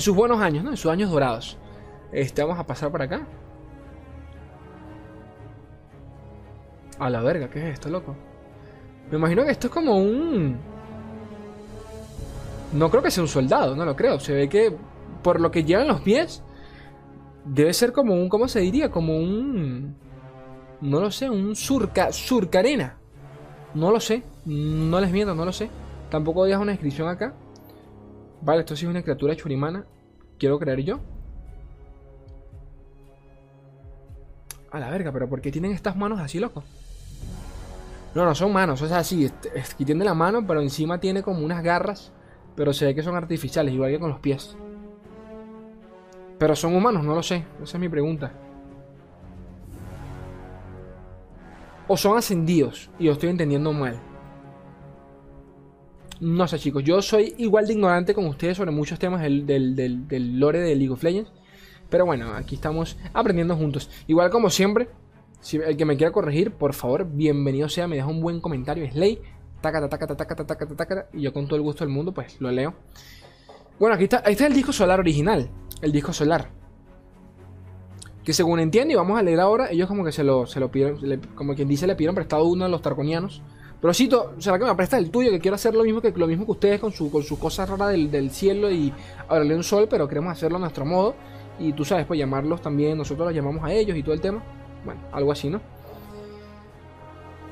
sus 0.00 0.16
buenos 0.16 0.40
años, 0.40 0.64
¿no? 0.64 0.70
En 0.70 0.76
sus 0.76 0.90
años 0.90 1.08
dorados. 1.08 1.56
Este, 2.10 2.42
vamos 2.42 2.58
a 2.58 2.66
pasar 2.66 2.90
por 2.90 3.00
acá. 3.00 3.28
A 6.98 7.10
la 7.10 7.20
verga, 7.20 7.48
¿qué 7.48 7.60
es 7.60 7.74
esto, 7.74 7.88
loco? 7.88 8.16
Me 9.10 9.18
imagino 9.18 9.44
que 9.44 9.52
esto 9.52 9.68
es 9.68 9.72
como 9.72 9.96
un... 9.96 10.58
No 12.72 12.90
creo 12.90 13.02
que 13.02 13.10
sea 13.10 13.22
un 13.22 13.28
soldado, 13.28 13.74
no 13.74 13.84
lo 13.84 13.96
creo. 13.96 14.20
Se 14.20 14.34
ve 14.34 14.48
que 14.48 14.76
por 15.22 15.40
lo 15.40 15.50
que 15.50 15.64
llevan 15.64 15.88
los 15.88 16.00
pies, 16.00 16.42
debe 17.44 17.72
ser 17.72 17.92
como 17.92 18.14
un, 18.14 18.28
¿cómo 18.28 18.48
se 18.48 18.60
diría? 18.60 18.90
Como 18.90 19.16
un... 19.16 19.96
No 20.80 21.00
lo 21.00 21.10
sé, 21.10 21.30
un 21.30 21.56
surca, 21.56 22.12
surcarena. 22.12 22.98
No 23.74 23.90
lo 23.90 24.00
sé, 24.00 24.22
no 24.44 25.00
les 25.00 25.10
miento, 25.10 25.34
no 25.34 25.44
lo 25.44 25.52
sé. 25.52 25.70
Tampoco 26.10 26.44
deja 26.44 26.58
una 26.58 26.72
descripción 26.72 27.08
acá. 27.08 27.34
Vale, 28.42 28.60
esto 28.60 28.76
sí 28.76 28.84
es 28.84 28.90
una 28.90 29.02
criatura 29.02 29.36
churimana. 29.36 29.84
Quiero 30.38 30.58
creer 30.58 30.82
yo. 30.82 31.00
A 34.70 34.78
la 34.78 34.90
verga, 34.90 35.12
pero 35.12 35.28
¿por 35.28 35.40
qué 35.40 35.50
tienen 35.50 35.72
estas 35.72 35.96
manos 35.96 36.20
así, 36.20 36.38
loco? 36.38 36.62
No, 38.18 38.24
no 38.24 38.34
son 38.34 38.52
manos, 38.52 38.82
o 38.82 38.88
sea, 38.88 39.04
sí, 39.04 39.30
es 39.54 39.74
que 39.76 39.84
tiene 39.84 40.04
la 40.04 40.12
mano, 40.12 40.44
pero 40.44 40.60
encima 40.60 40.98
tiene 40.98 41.22
como 41.22 41.44
unas 41.44 41.62
garras, 41.62 42.10
pero 42.56 42.72
se 42.72 42.84
ve 42.84 42.92
que 42.92 43.04
son 43.04 43.14
artificiales, 43.14 43.72
igual 43.72 43.92
que 43.92 44.00
con 44.00 44.10
los 44.10 44.18
pies. 44.18 44.56
Pero 46.36 46.56
son 46.56 46.74
humanos, 46.74 47.04
no 47.04 47.14
lo 47.14 47.22
sé, 47.22 47.44
esa 47.62 47.76
es 47.76 47.80
mi 47.80 47.88
pregunta. 47.88 48.32
O 51.86 51.96
son 51.96 52.18
ascendidos, 52.18 52.90
y 52.98 53.04
yo 53.04 53.12
estoy 53.12 53.28
entendiendo 53.30 53.72
mal. 53.72 54.00
No 56.18 56.48
sé, 56.48 56.58
chicos, 56.58 56.82
yo 56.82 57.00
soy 57.00 57.36
igual 57.38 57.68
de 57.68 57.74
ignorante 57.74 58.14
con 58.14 58.26
ustedes 58.26 58.56
sobre 58.56 58.72
muchos 58.72 58.98
temas 58.98 59.22
del, 59.22 59.46
del, 59.46 60.40
lore 60.40 60.58
de 60.58 60.74
League 60.74 60.92
of 60.92 61.04
Legends. 61.04 61.30
Pero 61.88 62.04
bueno, 62.04 62.32
aquí 62.34 62.56
estamos 62.56 62.96
aprendiendo 63.14 63.54
juntos. 63.54 63.88
Igual 64.08 64.30
como 64.30 64.50
siempre, 64.50 64.88
si 65.40 65.56
el 65.58 65.76
que 65.76 65.84
me 65.84 65.96
quiera 65.96 66.12
corregir, 66.12 66.52
por 66.52 66.74
favor, 66.74 67.06
bienvenido 67.08 67.68
sea, 67.68 67.86
me 67.86 67.96
deja 67.96 68.08
un 68.08 68.20
buen 68.20 68.40
comentario. 68.40 68.90
Slay, 68.90 69.20
taca, 69.60 69.88
taca, 69.88 70.06
taca, 70.06 70.16
taca, 70.16 70.46
taca, 70.46 70.66
taca, 70.66 71.08
y 71.12 71.22
yo 71.22 71.32
con 71.32 71.46
todo 71.46 71.56
el 71.56 71.62
gusto 71.62 71.84
del 71.84 71.92
mundo, 71.92 72.12
pues 72.12 72.40
lo 72.40 72.50
leo. 72.50 72.74
Bueno, 73.78 73.94
aquí 73.94 74.04
está, 74.04 74.22
ahí 74.24 74.32
está 74.32 74.46
el 74.46 74.54
disco 74.54 74.72
solar 74.72 74.98
original. 74.98 75.48
El 75.80 75.92
disco 75.92 76.12
solar. 76.12 76.50
Que 78.24 78.32
según 78.32 78.58
entiendo, 78.58 78.92
y 78.92 78.96
vamos 78.96 79.18
a 79.18 79.22
leer 79.22 79.40
ahora, 79.40 79.70
ellos 79.70 79.88
como 79.88 80.04
que 80.04 80.12
se 80.12 80.24
lo, 80.24 80.46
se 80.46 80.58
lo 80.60 80.70
pidieron, 80.70 81.20
como 81.34 81.54
quien 81.54 81.68
dice, 81.68 81.86
le 81.86 81.94
pidieron 81.94 82.16
prestado 82.16 82.44
uno 82.44 82.64
de 82.64 82.70
los 82.70 82.82
tarconianos. 82.82 83.40
Pero 83.80 83.94
Cito, 83.94 84.34
¿será 84.38 84.58
que 84.58 84.64
me 84.64 84.74
presta 84.74 84.98
el 84.98 85.10
tuyo? 85.10 85.30
Que 85.30 85.38
quiero 85.38 85.54
hacer 85.54 85.72
lo 85.74 85.84
mismo 85.84 86.00
que 86.00 86.10
lo 86.10 86.26
mismo 86.26 86.44
que 86.44 86.50
ustedes 86.50 86.80
con 86.80 86.90
su, 86.90 87.12
con 87.12 87.22
su 87.22 87.38
cosa 87.38 87.64
rara 87.64 87.86
del, 87.86 88.10
del 88.10 88.30
cielo 88.30 88.72
y 88.72 88.92
hablarle 89.28 89.54
un 89.54 89.62
sol, 89.62 89.86
pero 89.88 90.08
queremos 90.08 90.32
hacerlo 90.32 90.56
a 90.56 90.60
nuestro 90.60 90.84
modo. 90.84 91.14
Y 91.60 91.72
tú 91.72 91.84
sabes, 91.84 92.04
pues 92.04 92.18
llamarlos 92.18 92.60
también, 92.60 92.98
nosotros 92.98 93.26
los 93.26 93.34
llamamos 93.34 93.64
a 93.64 93.72
ellos 93.72 93.96
y 93.96 94.02
todo 94.02 94.14
el 94.14 94.20
tema. 94.20 94.42
Bueno, 94.84 95.00
algo 95.12 95.32
así, 95.32 95.48
¿no? 95.48 95.60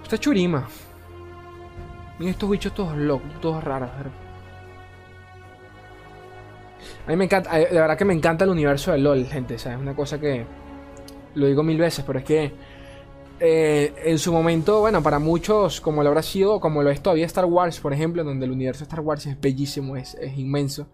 Esta 0.02 0.18
churima. 0.18 0.66
Miren 2.18 2.32
estos 2.32 2.48
bichos 2.48 2.72
todos 2.74 2.96
locos, 2.96 3.28
todos 3.40 3.62
raros. 3.62 3.90
A 7.06 7.10
mí 7.10 7.16
me 7.16 7.24
encanta, 7.24 7.56
de 7.56 7.66
verdad 7.66 7.96
que 7.96 8.04
me 8.04 8.14
encanta 8.14 8.44
el 8.44 8.50
universo 8.50 8.92
de 8.92 8.98
LOL, 8.98 9.26
gente. 9.26 9.58
¿sabes? 9.58 9.78
Es 9.78 9.82
una 9.82 9.94
cosa 9.94 10.18
que 10.18 10.46
lo 11.34 11.46
digo 11.46 11.62
mil 11.62 11.78
veces, 11.78 12.04
pero 12.06 12.18
es 12.18 12.24
que 12.24 12.52
eh, 13.38 13.92
en 14.04 14.18
su 14.18 14.32
momento, 14.32 14.80
bueno, 14.80 15.02
para 15.02 15.18
muchos, 15.18 15.80
como 15.80 16.02
lo 16.02 16.08
habrá 16.08 16.22
sido, 16.22 16.58
como 16.58 16.82
lo 16.82 16.90
es 16.90 17.02
todavía 17.02 17.26
Star 17.26 17.44
Wars, 17.44 17.80
por 17.80 17.92
ejemplo, 17.92 18.24
donde 18.24 18.46
el 18.46 18.52
universo 18.52 18.80
de 18.80 18.84
Star 18.84 19.00
Wars 19.00 19.26
es 19.26 19.40
bellísimo, 19.40 19.96
es, 19.96 20.16
inmenso. 20.36 20.88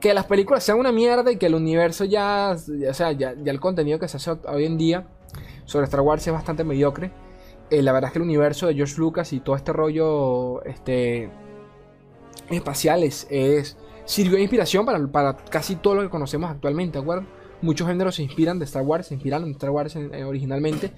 Que 0.00 0.14
las 0.14 0.26
películas 0.26 0.62
sean 0.62 0.78
una 0.78 0.92
mierda 0.92 1.32
y 1.32 1.36
que 1.38 1.46
el 1.46 1.54
universo 1.54 2.04
ya, 2.04 2.54
o 2.54 2.94
sea, 2.94 3.12
ya, 3.12 3.30
el 3.30 3.60
contenido 3.60 3.98
que 3.98 4.06
se 4.06 4.18
hace 4.18 4.32
hoy 4.48 4.64
en 4.64 4.78
día 4.78 5.06
sobre 5.68 5.84
Star 5.84 6.00
Wars 6.00 6.26
es 6.26 6.32
bastante 6.32 6.64
mediocre. 6.64 7.12
Eh, 7.70 7.82
la 7.82 7.92
verdad 7.92 8.08
es 8.08 8.12
que 8.12 8.18
el 8.20 8.24
universo 8.24 8.66
de 8.66 8.74
George 8.74 8.94
Lucas 8.96 9.34
y 9.34 9.40
todo 9.40 9.54
este 9.54 9.74
rollo 9.74 10.62
este, 10.64 11.30
espacial 12.48 13.02
es, 13.04 13.26
sirvió 14.06 14.36
de 14.36 14.42
inspiración 14.42 14.86
para, 15.12 15.36
casi 15.36 15.76
todo 15.76 15.96
lo 15.96 16.02
que 16.02 16.08
conocemos 16.08 16.50
actualmente, 16.50 16.96
¿de 16.96 17.02
acuerdo? 17.02 17.26
Muchos 17.60 17.86
géneros 17.86 18.14
se 18.14 18.22
inspiran 18.22 18.58
de 18.58 18.64
Star 18.64 18.82
Wars, 18.82 19.08
se 19.08 19.14
inspiraron 19.14 19.44
de 19.44 19.52
Star 19.52 19.68
Wars 19.68 19.94
originalmente. 20.26 20.92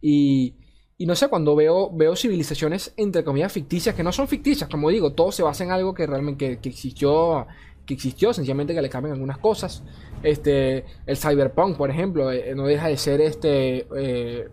Y, 0.00 0.56
no 0.98 1.14
sé, 1.14 1.28
cuando 1.28 1.54
veo, 1.54 1.94
veo 1.94 2.16
civilizaciones 2.16 2.94
entre 2.96 3.22
comillas 3.22 3.52
ficticias, 3.52 3.94
que 3.94 4.02
no 4.02 4.10
son 4.10 4.26
ficticias, 4.26 4.68
como 4.68 4.90
digo, 4.90 5.12
todo 5.12 5.30
se 5.30 5.44
basa 5.44 5.62
en 5.62 5.70
algo 5.70 5.94
que 5.94 6.08
realmente 6.08 6.58
que, 6.58 6.68
existió, 6.68 7.46
que 7.88 7.94
existió, 7.94 8.34
sencillamente 8.34 8.74
que 8.74 8.82
le 8.82 8.90
cambian 8.90 9.14
algunas 9.14 9.38
cosas. 9.38 9.82
Este, 10.22 10.84
el 11.06 11.16
cyberpunk, 11.16 11.78
por 11.78 11.90
ejemplo, 11.90 12.30
eh, 12.30 12.52
no 12.54 12.66
deja 12.66 12.88
de 12.88 12.98
ser 12.98 13.22
este, 13.22 13.86
eh, 13.96 14.48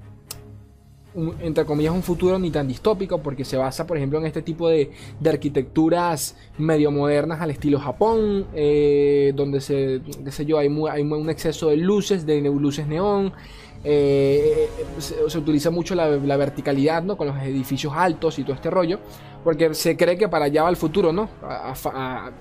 entre 1.41 1.65
comillas, 1.65 1.93
un 1.93 2.01
futuro 2.01 2.39
ni 2.39 2.49
tan 2.49 2.65
distópico, 2.65 3.17
porque 3.19 3.43
se 3.43 3.57
basa, 3.57 3.85
por 3.85 3.97
ejemplo, 3.97 4.19
en 4.19 4.25
este 4.25 4.41
tipo 4.41 4.69
de, 4.69 4.91
arquitecturas 5.25 6.37
medio 6.57 6.91
modernas 6.91 7.41
al 7.41 7.51
estilo 7.51 7.77
Japón, 7.77 8.47
eh, 8.53 9.33
donde 9.35 9.59
se, 9.59 10.01
sé 10.29 10.45
yo, 10.45 10.57
hay, 10.57 10.67
un 10.69 11.29
exceso 11.29 11.67
de 11.69 11.77
luces, 11.77 12.25
de 12.25 12.39
luces 12.41 12.87
neón. 12.87 13.33
Eh, 13.87 14.67
se, 14.97 15.37
utiliza 15.37 15.69
mucho 15.69 15.93
la, 15.93 16.37
verticalidad, 16.37 17.03
¿no? 17.03 17.17
Con 17.17 17.27
los 17.27 17.37
edificios 17.43 17.93
altos 17.95 18.39
y 18.39 18.43
todo 18.43 18.55
este 18.55 18.71
rollo, 18.71 18.99
porque 19.45 19.75
se 19.75 19.95
cree 19.95 20.17
que 20.17 20.27
para 20.27 20.45
allá 20.45 20.63
va 20.63 20.69
el 20.71 20.75
futuro, 20.75 21.13
¿no? 21.13 21.29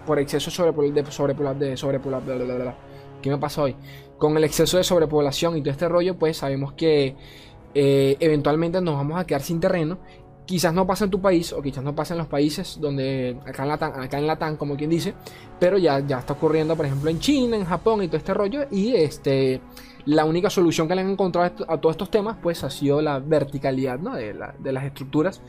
por 0.07 0.19
exceso 0.19 0.47
de, 0.65 1.77
sobrepoblación, 1.77 2.75
¿Qué 3.21 3.31
me 3.31 3.37
pasa 3.37 3.63
hoy? 3.63 3.77
Con 4.17 4.35
el 4.39 4.45
exceso 4.45 4.79
de 4.79 4.85
sobrepoblación 4.85 5.59
y 5.59 5.61
todo 5.61 5.71
este 5.71 5.87
rollo, 5.87 6.19
pues 6.19 6.39
sabemos 6.39 6.73
que 6.73 7.15
eh, 7.75 8.17
eventualmente 8.21 8.81
nos 8.81 8.97
vamos 8.97 9.21
a 9.21 9.27
quedar 9.27 9.43
sin 9.43 9.61
terreno. 9.61 9.99
Quizás 10.47 10.73
no 10.73 10.87
pasa 10.87 11.05
en 11.05 11.11
tu 11.11 11.21
país 11.21 11.53
o 11.53 11.61
quizás 11.61 11.85
no 11.85 11.95
pasa 11.95 12.15
en 12.15 12.19
los 12.19 12.27
países 12.27 12.79
donde 12.81 13.37
acá 13.47 13.65
en 13.65 13.69
Latam, 13.69 14.01
acá 14.01 14.19
en 14.19 14.27
Latam 14.27 14.57
como 14.57 14.75
quien 14.75 14.89
dice, 14.89 15.15
pero 15.61 15.77
ya, 15.77 16.01
ya 16.01 16.21
está 16.21 16.33
ocurriendo, 16.33 16.75
por 16.75 16.87
ejemplo, 16.87 17.11
en 17.11 17.19
China, 17.19 17.57
en 17.57 17.67
Japón 17.67 18.03
y 18.03 18.07
todo 18.09 18.17
este 18.17 18.33
rollo 18.33 18.67
y 18.71 18.95
este 18.95 19.61
la 20.07 20.25
única 20.25 20.51
solución 20.51 20.87
que 20.87 20.95
le 20.95 21.01
han 21.01 21.11
encontrado 21.11 21.65
a 21.69 21.79
todos 21.79 21.95
estos 21.95 22.11
temas, 22.11 22.37
pues 22.43 22.63
ha 22.63 22.71
sido 22.71 23.01
la 23.01 23.19
verticalidad 23.19 23.99
de, 23.99 24.73
las 24.73 24.85
estructuras. 24.85 25.41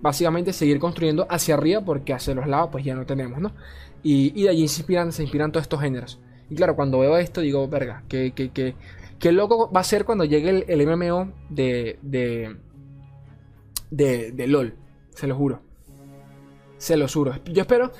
Básicamente 0.00 0.52
seguir 0.52 0.78
construyendo 0.78 1.26
hacia 1.30 1.54
arriba 1.54 1.80
porque 1.80 2.12
hacia 2.12 2.34
los 2.34 2.46
lados 2.46 2.68
pues 2.72 2.84
ya 2.84 2.94
no 2.94 3.06
tenemos, 3.06 3.40
¿no? 3.40 3.52
Y, 4.02 4.42
de 4.42 4.50
allí 4.50 4.68
se 4.68 4.80
inspiran, 4.80 5.10
se 5.12 5.22
inspiran 5.22 5.50
todos 5.50 5.64
estos 5.64 5.80
géneros. 5.80 6.20
Y 6.48 6.54
claro, 6.54 6.76
cuando 6.76 7.00
veo 7.00 7.16
esto 7.16 7.40
digo, 7.40 7.66
verga, 7.66 8.04
que, 8.08 8.32
que, 8.32 9.32
loco 9.32 9.70
va 9.72 9.80
a 9.80 9.84
ser 9.84 10.04
cuando 10.04 10.24
llegue 10.24 10.64
el, 10.68 10.86
MMO 10.86 11.32
de, 11.48 11.98
de, 12.02 12.56
de, 13.90 14.46
LOL. 14.46 14.74
Se 15.10 15.26
lo 15.26 15.34
juro. 15.34 15.60
Se 16.78 16.96
lo 16.96 17.08
juro. 17.08 17.34
Yo 17.46 17.62
espero... 17.62 17.90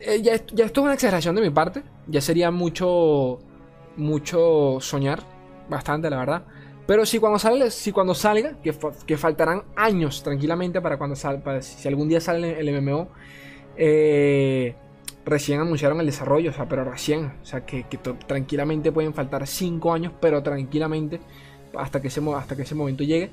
Eh, 0.00 0.20
ya, 0.22 0.34
ya 0.46 0.64
esto 0.64 0.80
es 0.80 0.84
una 0.84 0.94
exageración 0.94 1.36
de 1.36 1.42
mi 1.42 1.50
parte. 1.50 1.84
Ya 2.08 2.20
sería 2.20 2.50
mucho 2.50 3.38
mucho 3.96 4.78
soñar, 4.80 5.22
bastante 5.68 6.10
la 6.10 6.18
verdad. 6.18 6.42
Pero 6.90 7.06
si 7.06 7.20
cuando, 7.20 7.38
sale, 7.38 7.70
si 7.70 7.92
cuando 7.92 8.16
salga, 8.16 8.60
que, 8.64 8.76
que 9.06 9.16
faltarán 9.16 9.62
años 9.76 10.24
tranquilamente 10.24 10.80
para 10.80 10.98
cuando 10.98 11.14
salga, 11.14 11.62
si 11.62 11.86
algún 11.86 12.08
día 12.08 12.20
sale 12.20 12.58
el 12.58 12.82
MMO, 12.82 13.06
eh, 13.76 14.74
recién 15.24 15.60
anunciaron 15.60 16.00
el 16.00 16.06
desarrollo, 16.06 16.50
o 16.50 16.52
sea, 16.52 16.68
pero 16.68 16.82
recién, 16.82 17.26
o 17.40 17.44
sea, 17.44 17.64
que, 17.64 17.84
tranquilamente 18.26 18.90
pueden 18.90 19.14
faltar 19.14 19.46
5 19.46 19.92
años, 19.92 20.14
pero 20.20 20.42
tranquilamente 20.42 21.20
hasta 21.78 22.00
que, 22.02 22.08
ese, 22.08 22.20
hasta 22.34 22.56
que 22.56 22.62
ese 22.62 22.74
momento 22.74 23.04
llegue. 23.04 23.30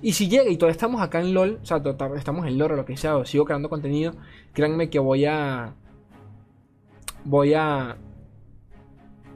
Y 0.00 0.14
si 0.14 0.30
llega 0.30 0.48
y 0.48 0.56
todavía 0.56 0.72
estamos 0.72 1.02
acá 1.02 1.20
en 1.20 1.34
LOL, 1.34 1.58
o 1.62 1.66
sea, 1.66 1.82
estamos 2.16 2.46
en 2.46 2.56
LOL 2.56 2.72
o 2.72 2.76
lo 2.76 2.86
que 2.86 2.96
sea, 2.96 3.22
sigo 3.26 3.44
creando 3.44 3.68
contenido, 3.68 4.14
créanme 4.54 4.88
que 4.88 4.98
voy 4.98 5.26
a... 5.26 5.74
Voy 7.26 7.52
a 7.52 7.98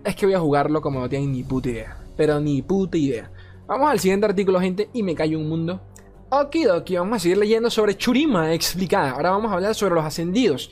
es 0.05 0.17
que 0.17 0.25
voy 0.25 0.35
a 0.37 0.41
jugarlo 0.41 0.81
como 0.81 1.01
no 1.01 1.09
tienen 1.11 1.33
ni 1.33 1.43
puta 1.43 1.69
idea. 1.69 1.99
Pero 2.17 2.41
ni 2.41 2.63
puta 2.63 2.97
idea. 2.97 3.31
Vamos 3.69 3.91
al 3.91 4.01
siguiente 4.01 4.25
artículo, 4.25 4.59
gente, 4.61 4.89
y 4.95 5.03
me 5.03 5.15
callo 5.15 5.39
un 5.39 5.47
mundo. 5.47 5.83
Okidoki, 6.31 6.97
vamos 6.97 7.17
a 7.17 7.19
seguir 7.19 7.37
leyendo 7.37 7.69
sobre 7.69 7.99
Churima 7.99 8.55
explicada. 8.55 9.11
Ahora 9.11 9.31
vamos 9.33 9.51
a 9.53 9.57
hablar 9.57 9.75
sobre 9.75 9.95
los 9.95 10.07
ascendidos. 10.07 10.71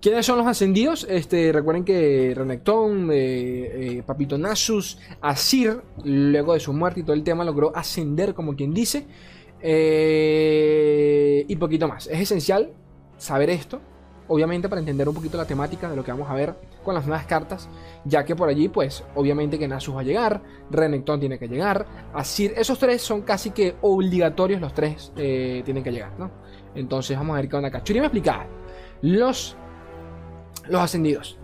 ¿Quiénes 0.00 0.24
son 0.24 0.38
los 0.38 0.46
ascendidos? 0.46 1.06
Este, 1.06 1.52
recuerden 1.52 1.84
que 1.84 2.32
Renekton, 2.34 3.10
eh, 3.12 3.98
eh, 3.98 4.02
Papito 4.06 4.38
Nasus, 4.38 4.96
Asir, 5.20 5.82
luego 6.02 6.54
de 6.54 6.60
su 6.60 6.72
muerte 6.72 7.00
y 7.00 7.02
todo 7.02 7.12
el 7.12 7.24
tema, 7.24 7.44
logró 7.44 7.76
ascender, 7.76 8.32
como 8.32 8.56
quien 8.56 8.72
dice. 8.72 9.06
Eh, 9.60 11.44
y 11.46 11.56
poquito 11.56 11.88
más. 11.88 12.06
Es 12.06 12.20
esencial 12.20 12.72
saber 13.18 13.50
esto, 13.50 13.82
obviamente 14.30 14.68
para 14.68 14.78
entender 14.78 15.08
un 15.08 15.14
poquito 15.14 15.36
la 15.36 15.44
temática 15.44 15.90
de 15.90 15.96
lo 15.96 16.04
que 16.04 16.12
vamos 16.12 16.30
a 16.30 16.34
ver 16.34 16.54
con 16.84 16.94
las 16.94 17.04
nuevas 17.04 17.26
cartas, 17.26 17.68
ya 18.04 18.24
que 18.24 18.36
por 18.36 18.48
allí, 18.48 18.68
pues, 18.68 19.04
obviamente 19.16 19.58
que 19.58 19.66
Nasus 19.66 19.96
va 19.96 20.00
a 20.00 20.04
llegar, 20.04 20.40
Renekton 20.70 21.18
tiene 21.18 21.36
que 21.36 21.48
llegar, 21.48 21.84
Asir, 22.14 22.54
esos 22.56 22.78
tres 22.78 23.02
son 23.02 23.22
casi 23.22 23.50
que 23.50 23.74
obligatorios, 23.82 24.60
los 24.60 24.72
tres 24.72 25.12
eh, 25.16 25.62
tienen 25.64 25.82
que 25.82 25.90
llegar, 25.90 26.12
¿no? 26.16 26.30
Entonces 26.76 27.16
vamos 27.16 27.34
a 27.34 27.40
ver 27.40 27.48
qué 27.48 27.56
onda 27.56 27.68
acá. 27.68 27.82
Churi 27.82 27.98
me 27.98 28.06
explicaba, 28.06 28.46
los, 29.02 29.56
los 30.68 30.80
ascendidos. 30.80 31.36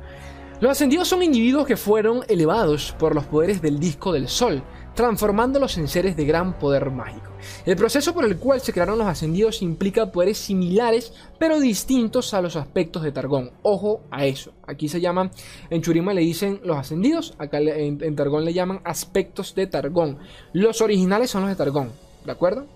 Los 0.61 0.71
ascendidos 0.71 1.09
son 1.09 1.25
individuos 1.25 1.67
que 1.67 1.77
fueron 1.77 2.21
elevados 2.29 2.95
por 2.99 3.17
los 3.17 3.25
poderes 3.25 3.61
del 3.61 3.81
disco 3.81 4.13
del 4.13 4.29
sol, 4.29 4.63
transformándolos 4.97 5.77
en 5.77 5.89
seres 5.89 6.17
de 6.17 6.25
gran 6.25 6.59
poder 6.59 6.91
mágico. 6.91 7.31
El 7.67 7.77
proceso 7.77 8.15
por 8.15 8.25
el 8.25 8.39
cual 8.39 8.61
se 8.63 8.73
crearon 8.73 8.99
los 8.99 9.07
ascendidos 9.07 9.61
implica 9.61 10.11
poderes 10.11 10.39
similares 10.39 11.13
pero 11.39 11.61
distintos 11.61 12.33
a 12.33 12.41
los 12.41 12.57
aspectos 12.57 13.03
de 13.03 13.13
Targón. 13.13 13.53
Ojo 13.63 14.01
a 14.11 14.25
eso. 14.25 14.53
Aquí 14.67 14.89
se 14.89 15.01
llaman, 15.01 15.31
en 15.69 15.83
Churima 15.83 16.15
le 16.15 16.23
dicen 16.23 16.61
los 16.65 16.79
ascendidos, 16.79 17.35
acá 17.39 17.59
en, 17.61 18.17
Targón 18.17 18.47
le 18.47 18.55
llaman 18.55 18.81
aspectos 18.85 19.55
de 19.55 19.67
Targón. 19.67 20.19
Los 20.55 20.81
originales 20.81 21.31
son 21.31 21.43
los 21.43 21.51
de 21.51 21.57
Targón, 21.57 21.93
¿de 22.25 22.33
acuerdo? 22.33 22.67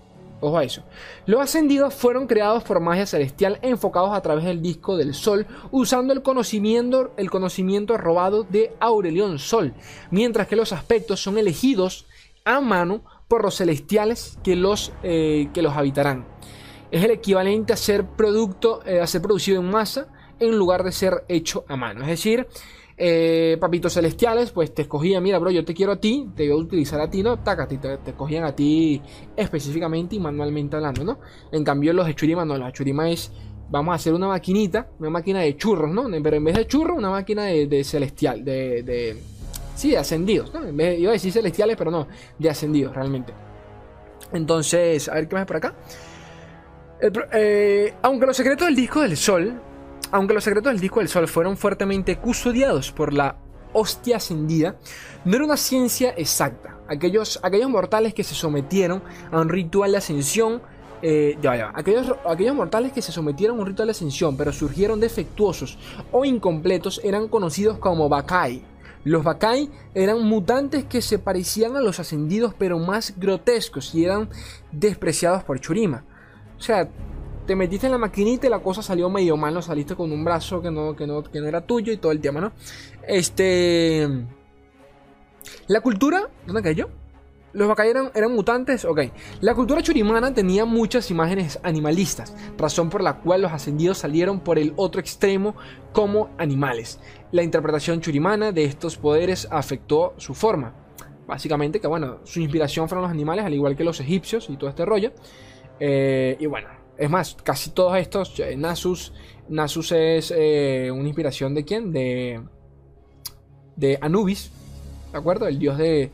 Ojo 0.42 0.58
a 0.58 0.64
eso. 0.64 0.82
Los 1.26 1.40
ascendidos 1.40 1.94
fueron 1.94 2.26
creados 2.26 2.62
por 2.62 2.80
magia 2.80 3.06
celestial 3.06 3.58
enfocados 3.62 4.12
a 4.12 4.20
través 4.22 4.44
del 4.44 4.62
disco 4.62 4.96
del 4.96 5.14
sol, 5.14 5.46
usando 5.70 6.12
el 6.12 6.22
conocimiento, 6.22 7.12
el 7.16 7.30
conocimiento 7.30 7.96
robado 7.98 8.44
de 8.44 8.72
Aurelión 8.80 9.38
Sol, 9.38 9.74
mientras 10.10 10.48
que 10.48 10.56
los 10.56 10.72
aspectos 10.72 11.22
son 11.22 11.36
elegidos 11.36 12.06
a 12.56 12.60
mano 12.60 13.02
por 13.28 13.42
los 13.42 13.56
celestiales 13.56 14.38
que 14.42 14.56
los, 14.56 14.92
eh, 15.02 15.48
que 15.54 15.62
los 15.62 15.76
habitarán. 15.76 16.26
Es 16.90 17.04
el 17.04 17.12
equivalente 17.12 17.72
a 17.72 17.76
ser, 17.76 18.04
producto, 18.04 18.84
eh, 18.84 19.00
a 19.00 19.06
ser 19.06 19.22
producido 19.22 19.60
en 19.60 19.70
masa 19.70 20.08
en 20.38 20.56
lugar 20.56 20.82
de 20.82 20.92
ser 20.92 21.24
hecho 21.28 21.64
a 21.68 21.76
mano. 21.76 22.02
Es 22.02 22.08
decir, 22.08 22.46
eh, 22.96 23.56
papitos 23.60 23.94
celestiales, 23.94 24.50
pues 24.50 24.74
te 24.74 24.82
escogían, 24.82 25.22
mira, 25.22 25.38
bro, 25.38 25.50
yo 25.50 25.64
te 25.64 25.74
quiero 25.74 25.92
a 25.92 26.00
ti, 26.00 26.28
te 26.34 26.48
voy 26.48 26.60
a 26.60 26.64
utilizar 26.64 27.00
a 27.00 27.08
ti, 27.08 27.22
¿no? 27.22 27.38
Taca, 27.38 27.68
te, 27.68 27.78
te 27.78 28.10
escogían 28.10 28.44
a 28.44 28.54
ti 28.54 29.00
específicamente 29.36 30.16
y 30.16 30.18
manualmente 30.18 30.76
hablando, 30.76 31.04
¿no? 31.04 31.18
En 31.52 31.62
cambio, 31.62 31.92
los 31.92 32.06
de 32.06 32.14
Churima 32.14 32.44
no, 32.44 32.56
los 32.56 32.66
de 32.66 32.72
Churima 32.72 33.08
es 33.08 33.30
vamos 33.70 33.92
a 33.92 33.94
hacer 33.94 34.12
una 34.12 34.28
maquinita, 34.28 34.90
una 34.98 35.10
máquina 35.10 35.40
de 35.40 35.56
churros, 35.56 35.90
¿no? 35.90 36.06
Pero 36.22 36.36
en 36.36 36.44
vez 36.44 36.56
de 36.56 36.66
churros, 36.66 36.98
una 36.98 37.10
máquina 37.10 37.44
de, 37.44 37.84
celestial, 37.84 38.44
de, 38.44 39.16
Sí, 39.80 39.92
de 39.92 39.96
ascendidos, 39.96 40.52
¿no? 40.52 40.68
Iba 40.68 41.08
a 41.08 41.12
decir 41.14 41.32
celestiales, 41.32 41.74
pero 41.74 41.90
no, 41.90 42.06
de 42.38 42.50
ascendidos 42.50 42.94
realmente. 42.94 43.32
Entonces, 44.30 45.08
a 45.08 45.14
ver 45.14 45.26
qué 45.26 45.36
más 45.36 45.46
por 45.46 45.56
acá. 45.56 45.74
Eh, 47.32 47.94
aunque 48.02 48.26
los 48.26 48.36
secretos 48.36 48.66
del 48.66 48.76
disco 48.76 49.00
del 49.00 49.16
sol, 49.16 49.58
aunque 50.12 50.34
los 50.34 50.44
secretos 50.44 50.70
del 50.70 50.80
disco 50.82 51.00
del 51.00 51.08
sol 51.08 51.26
fueron 51.28 51.56
fuertemente 51.56 52.18
custodiados 52.18 52.92
por 52.92 53.14
la 53.14 53.38
hostia 53.72 54.18
ascendida, 54.18 54.76
no 55.24 55.36
era 55.36 55.46
una 55.46 55.56
ciencia 55.56 56.12
exacta. 56.14 56.76
Aquellos, 56.86 57.40
aquellos 57.42 57.70
mortales 57.70 58.12
que 58.12 58.22
se 58.22 58.34
sometieron 58.34 59.02
a 59.32 59.40
un 59.40 59.48
ritual 59.48 59.92
de 59.92 59.96
ascensión 59.96 60.60
eh. 61.00 61.38
Aquellos, 61.72 62.14
aquellos 62.26 62.54
mortales 62.54 62.92
que 62.92 63.00
se 63.00 63.12
sometieron 63.12 63.56
a 63.56 63.62
un 63.62 63.66
ritual 63.66 63.88
de 63.88 63.92
ascensión 63.92 64.36
pero 64.36 64.52
surgieron 64.52 65.00
defectuosos 65.00 65.78
o 66.12 66.26
incompletos 66.26 67.00
eran 67.02 67.28
conocidos 67.28 67.78
como 67.78 68.10
Bakai. 68.10 68.62
Los 69.04 69.24
Bakai 69.24 69.70
eran 69.94 70.22
mutantes 70.22 70.84
que 70.84 71.00
se 71.00 71.18
parecían 71.18 71.76
a 71.76 71.80
los 71.80 72.00
ascendidos 72.00 72.54
pero 72.58 72.78
más 72.78 73.14
grotescos 73.18 73.94
y 73.94 74.04
eran 74.04 74.28
despreciados 74.72 75.42
por 75.44 75.60
Churima. 75.60 76.04
O 76.58 76.62
sea, 76.62 76.88
te 77.46 77.56
metiste 77.56 77.86
en 77.86 77.92
la 77.92 77.98
maquinita 77.98 78.46
y 78.46 78.50
la 78.50 78.60
cosa 78.60 78.82
salió 78.82 79.08
medio 79.08 79.36
mal, 79.36 79.54
no 79.54 79.62
saliste 79.62 79.96
con 79.96 80.12
un 80.12 80.24
brazo 80.24 80.60
que 80.60 80.70
no, 80.70 80.94
que 80.94 81.06
no, 81.06 81.22
que 81.22 81.40
no 81.40 81.46
era 81.48 81.62
tuyo 81.62 81.92
y 81.92 81.96
todo 81.96 82.12
el 82.12 82.20
tema, 82.20 82.40
¿no? 82.40 82.52
Este... 83.06 84.08
La 85.66 85.80
cultura... 85.80 86.28
¿Dónde 86.46 86.62
cayó? 86.62 86.88
¿Los 87.52 87.66
Bakai 87.66 87.90
eran, 87.90 88.32
mutantes? 88.32 88.84
Ok. 88.84 89.00
La 89.40 89.54
cultura 89.54 89.82
churimana 89.82 90.32
tenía 90.32 90.64
muchas 90.64 91.10
imágenes 91.10 91.58
animalistas, 91.64 92.34
razón 92.56 92.90
por 92.90 93.02
la 93.02 93.18
cual 93.18 93.42
los 93.42 93.52
ascendidos 93.52 93.98
salieron 93.98 94.40
por 94.40 94.58
el 94.58 94.72
otro 94.76 95.00
extremo 95.00 95.56
como 95.92 96.30
animales. 96.38 97.00
La 97.32 97.42
interpretación 97.42 98.00
churimana 98.00 98.52
de 98.52 98.64
estos 98.64 98.96
poderes 98.96 99.48
afectó 99.50 100.14
su 100.16 100.34
forma. 100.34 100.74
Básicamente 101.26 101.80
que, 101.80 101.88
bueno, 101.88 102.20
su 102.24 102.40
inspiración 102.40 102.88
fueron 102.88 103.02
los 103.02 103.10
animales, 103.10 103.44
al 103.44 103.54
igual 103.54 103.76
que 103.76 103.84
los 103.84 103.98
egipcios 104.00 104.48
y 104.48 104.56
todo 104.56 104.70
este 104.70 104.84
rollo. 104.84 105.12
Eh, 105.80 106.36
y 106.38 106.46
bueno, 106.46 106.68
es 106.96 107.10
más, 107.10 107.36
casi 107.42 107.70
todos 107.70 107.96
estos, 107.96 108.38
eh, 108.38 108.56
Nasus, 108.56 109.12
Nasus 109.48 109.90
es 109.90 110.32
eh, 110.36 110.90
una 110.92 111.08
inspiración 111.08 111.54
de 111.54 111.64
quién? 111.64 111.92
De, 111.92 112.40
de 113.74 113.98
Anubis, 114.00 114.52
¿de 115.10 115.18
acuerdo? 115.18 115.48
El 115.48 115.58
dios 115.58 115.78
de 115.78 116.12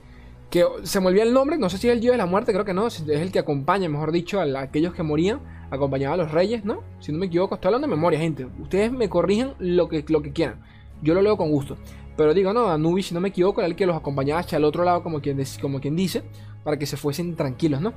que 0.50 0.65
se 0.85 1.00
me 1.00 1.09
olvida 1.09 1.25
el 1.25 1.33
nombre, 1.33 1.59
no 1.59 1.69
sé 1.69 1.79
si 1.79 1.88
es 1.88 1.95
el 1.95 2.00
dios 2.00 2.12
de 2.12 2.19
la 2.19 2.26
muerte, 2.26 2.53
creo 2.53 2.65
que 2.65 2.75
no, 2.75 2.87
es 2.87 3.00
el 3.07 3.33
que 3.33 3.38
acompaña, 3.38 3.88
mejor 3.88 4.12
dicho, 4.12 4.41
a, 4.41 4.61
aquellos 4.61 4.95
que 4.95 5.03
morían, 5.03 5.41
acompañaba 5.71 6.15
a 6.15 6.19
los 6.19 6.31
reyes, 6.31 6.65
¿no? 6.65 6.83
Si 7.00 7.12
no 7.12 7.19
me 7.19 7.26
equivoco, 7.26 7.57
estoy 7.57 7.69
hablando 7.69 7.88
de 7.88 7.95
memoria, 7.95 8.19
gente. 8.19 8.47
Ustedes 8.61 8.93
me 8.93 9.09
corrijan 9.09 9.55
lo 9.59 9.88
que, 9.88 10.05
lo 10.09 10.23
que 10.23 10.33
quieran. 10.33 10.61
Yo 11.03 11.15
lo 11.15 11.23
leo 11.23 11.37
con 11.37 11.50
gusto. 11.50 11.76
Pero 12.17 12.33
digo, 12.33 12.53
no, 12.53 12.69
Anubis, 12.69 13.09
si 13.09 13.15
no 13.15 13.21
me 13.21 13.29
equivoco, 13.29 13.61
era 13.61 13.69
el 13.69 13.76
que 13.76 13.87
los 13.87 13.97
acompañaba 13.97 14.41
hacia 14.41 14.57
el 14.57 14.65
otro 14.65 14.85
lado, 14.85 15.03
como 15.03 15.21
quien, 15.21 15.43
como 15.61 15.81
quien 15.81 15.97
dice, 15.97 16.23
para 16.65 16.79
que 16.79 16.87
se 16.87 16.97
fuesen 16.97 17.37
tranquilos, 17.37 17.81
¿no? 17.81 17.93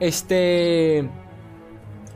Este. 0.00 1.08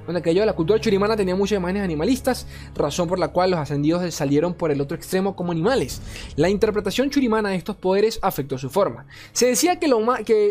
Bueno, 0.08 0.20
aquello 0.20 0.46
la 0.46 0.54
cultura 0.54 0.80
churimana 0.80 1.18
tenía 1.18 1.36
muchas 1.36 1.58
imágenes 1.58 1.82
animalistas, 1.82 2.46
razón 2.74 3.08
por 3.08 3.18
la 3.18 3.28
cual 3.28 3.50
los 3.50 3.60
ascendidos 3.60 4.14
salieron 4.14 4.54
por 4.54 4.70
el 4.70 4.80
otro 4.80 4.96
extremo 4.96 5.36
como 5.36 5.52
animales. 5.52 6.00
La 6.34 6.48
interpretación 6.48 7.10
churimana 7.10 7.50
de 7.50 7.56
estos 7.56 7.76
poderes 7.76 8.18
afectó 8.22 8.56
su 8.56 8.70
forma. 8.70 9.04
Se 9.32 9.48
decía 9.48 9.78
que, 9.78 9.86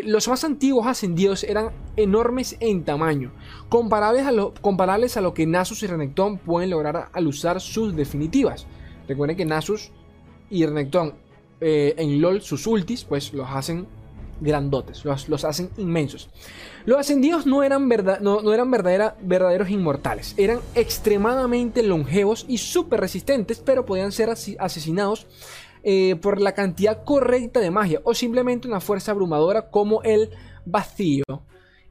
los 0.04 0.28
más 0.28 0.44
antiguos 0.44 0.86
ascendidos 0.86 1.42
eran 1.42 1.72
enormes 1.96 2.56
en 2.60 2.84
tamaño, 2.84 3.32
comparables 3.68 4.26
a 4.26 4.30
lo, 4.30 4.54
comparables 4.60 5.16
a 5.16 5.22
lo 5.22 5.34
que 5.34 5.44
Nasus 5.44 5.82
y 5.82 5.88
Renekton 5.88 6.38
pueden 6.38 6.70
lograr 6.70 7.08
al 7.12 7.26
usar 7.26 7.60
sus 7.60 7.96
definitivas. 7.96 8.68
Recuerden 9.08 9.36
que 9.36 9.44
Nasus 9.44 9.90
y 10.50 10.64
Renekton 10.66 11.14
eh, 11.60 11.96
en 11.98 12.20
LOL, 12.20 12.42
sus 12.42 12.64
ultis, 12.68 13.02
pues 13.02 13.32
los 13.32 13.48
hacen 13.50 13.88
grandotes, 14.40 15.04
los, 15.04 15.44
hacen 15.44 15.70
inmensos. 15.76 16.30
Los 16.84 16.98
ascendidos 16.98 17.46
no 17.46 17.62
eran, 17.62 17.88
verdad, 17.88 18.20
no, 18.20 18.52
eran 18.52 18.70
verdaderos 18.70 19.70
inmortales, 19.70 20.34
eran 20.36 20.60
extremadamente 20.74 21.82
longevos 21.82 22.44
y 22.48 22.58
súper 22.58 23.00
resistentes, 23.00 23.58
pero 23.58 23.84
podían 23.84 24.12
ser 24.12 24.30
asesinados 24.30 25.26
eh, 25.82 26.16
por 26.16 26.40
la 26.40 26.52
cantidad 26.52 27.04
correcta 27.04 27.60
de 27.60 27.70
magia 27.70 28.00
o 28.04 28.14
simplemente 28.14 28.68
una 28.68 28.80
fuerza 28.80 29.12
abrumadora 29.12 29.70
como 29.70 30.02
el 30.02 30.30
vacío. 30.64 31.24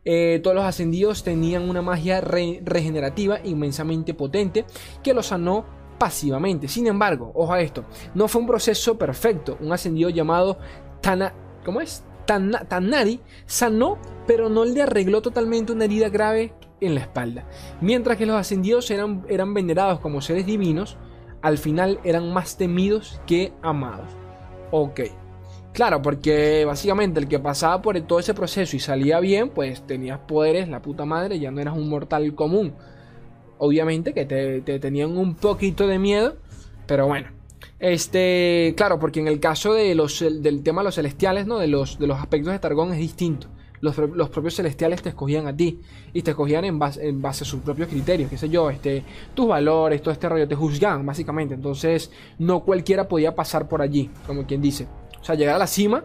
Eh, 0.10 0.40
todos 0.42 0.56
los 0.56 0.66
ascendidos 0.66 1.24
tenían 1.24 1.70
una 1.70 1.82
magia 1.82 2.22
regenerativa 2.22 3.40
inmensamente 3.44 4.14
potente 4.14 4.66
que 5.04 5.14
los 5.14 5.28
sanó 5.28 5.66
pasivamente. 5.98 6.68
Sin 6.68 6.88
embargo, 6.88 7.32
ojo 7.36 7.54
a 7.54 7.62
esto, 7.62 7.86
no 8.14 8.28
fue 8.28 8.42
un 8.42 8.48
proceso 8.48 8.98
perfecto. 8.98 9.58
Un 9.60 9.72
ascendido 9.74 10.10
llamado 10.10 10.60
Tana, 11.02 11.34
¿cómo 11.66 11.82
es? 11.82 12.04
Tanari 12.28 13.20
sanó, 13.48 13.98
pero 14.28 14.50
no 14.50 14.66
le 14.66 14.84
arregló 14.84 15.22
totalmente 15.22 15.72
una 15.72 15.86
herida 15.86 16.10
grave 16.10 16.54
en 16.80 16.94
la 16.94 17.02
espalda. 17.02 17.46
Mientras 17.82 18.18
que 18.18 18.26
los 18.26 18.36
ascendidos 18.36 18.92
eran, 18.92 19.26
eran 19.30 19.54
venerados 19.54 20.00
como 20.00 20.22
seres 20.22 20.46
divinos, 20.46 20.98
al 21.42 21.58
final 21.58 22.00
eran 22.04 22.32
más 22.32 22.58
temidos 22.58 23.20
que 23.26 23.54
amados. 23.62 24.10
Ok. 24.72 25.02
Claro, 25.74 26.02
porque 26.02 26.66
básicamente 26.66 27.20
el 27.20 27.28
que 27.28 27.40
pasaba 27.40 27.82
por 27.82 28.00
todo 28.02 28.20
ese 28.20 28.34
proceso 28.34 28.76
y 28.76 28.80
salía 28.80 29.20
bien, 29.20 29.50
pues 29.50 29.86
tenías 29.86 30.20
poderes, 30.20 30.68
la 30.70 30.82
puta 30.82 31.06
madre, 31.06 31.40
ya 31.40 31.52
no 31.52 31.62
eras 31.62 31.78
un 31.78 31.90
mortal 31.90 32.34
común. 32.34 32.74
Obviamente 33.60 34.14
que 34.14 34.26
te, 34.26 34.62
te 34.62 34.80
tenían 34.80 35.18
un 35.18 35.36
poquito 35.36 35.88
de 35.88 36.00
miedo, 36.00 36.38
pero 36.88 37.08
bueno. 37.08 37.37
Este, 37.80 38.74
claro, 38.76 39.00
porque 39.00 39.20
en 39.20 39.28
el 39.28 39.40
caso 39.40 39.74
de 39.74 39.94
los, 39.96 40.20
del 40.20 40.64
tema 40.64 40.82
de 40.82 40.86
los 40.86 40.96
celestiales, 40.96 41.46
¿no? 41.48 41.60
De 41.60 41.68
los, 41.68 42.00
de 42.00 42.08
los 42.08 42.20
aspectos 42.20 42.54
de 42.54 42.60
Targón 42.60 42.92
es 42.94 43.00
distinto. 43.00 43.48
Los, 43.80 43.96
propios 44.30 44.56
celestiales 44.56 45.04
te 45.04 45.10
escogían 45.10 45.46
a 45.46 45.56
ti 45.56 45.80
y 46.12 46.24
te 46.24 46.32
escogían 46.32 46.66
en 46.66 46.80
base, 46.80 47.08
en 47.08 47.22
base 47.22 47.44
a 47.44 47.48
sus 47.48 47.62
propios 47.62 47.88
criterios, 47.88 48.28
qué 48.28 48.38
sé 48.38 48.50
yo, 48.50 48.72
este, 48.72 49.04
tus 49.36 49.48
valores, 49.48 50.02
todo 50.02 50.12
este 50.12 50.28
rollo, 50.28 50.48
te 50.48 50.56
juzgaban 50.56 51.06
básicamente. 51.06 51.54
Entonces, 51.54 52.12
no 52.40 52.62
cualquiera 52.62 53.08
podía 53.08 53.36
pasar 53.36 53.68
por 53.68 53.84
allí, 53.84 54.10
como 54.26 54.48
quien 54.48 54.62
dice. 54.62 54.88
O 55.22 55.24
sea, 55.24 55.36
llegar 55.36 55.56
a 55.56 55.60
la 55.60 55.68
cima, 55.68 56.04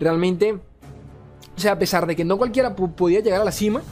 realmente, 0.00 0.52
o 0.52 1.60
sea, 1.60 1.72
a 1.72 1.78
pesar 1.78 2.06
de 2.06 2.16
que 2.16 2.24
no 2.24 2.38
cualquiera 2.38 2.74
podía 2.74 3.20
llegar 3.20 3.40
a 3.40 3.44
la 3.44 3.52
cima, 3.52 3.82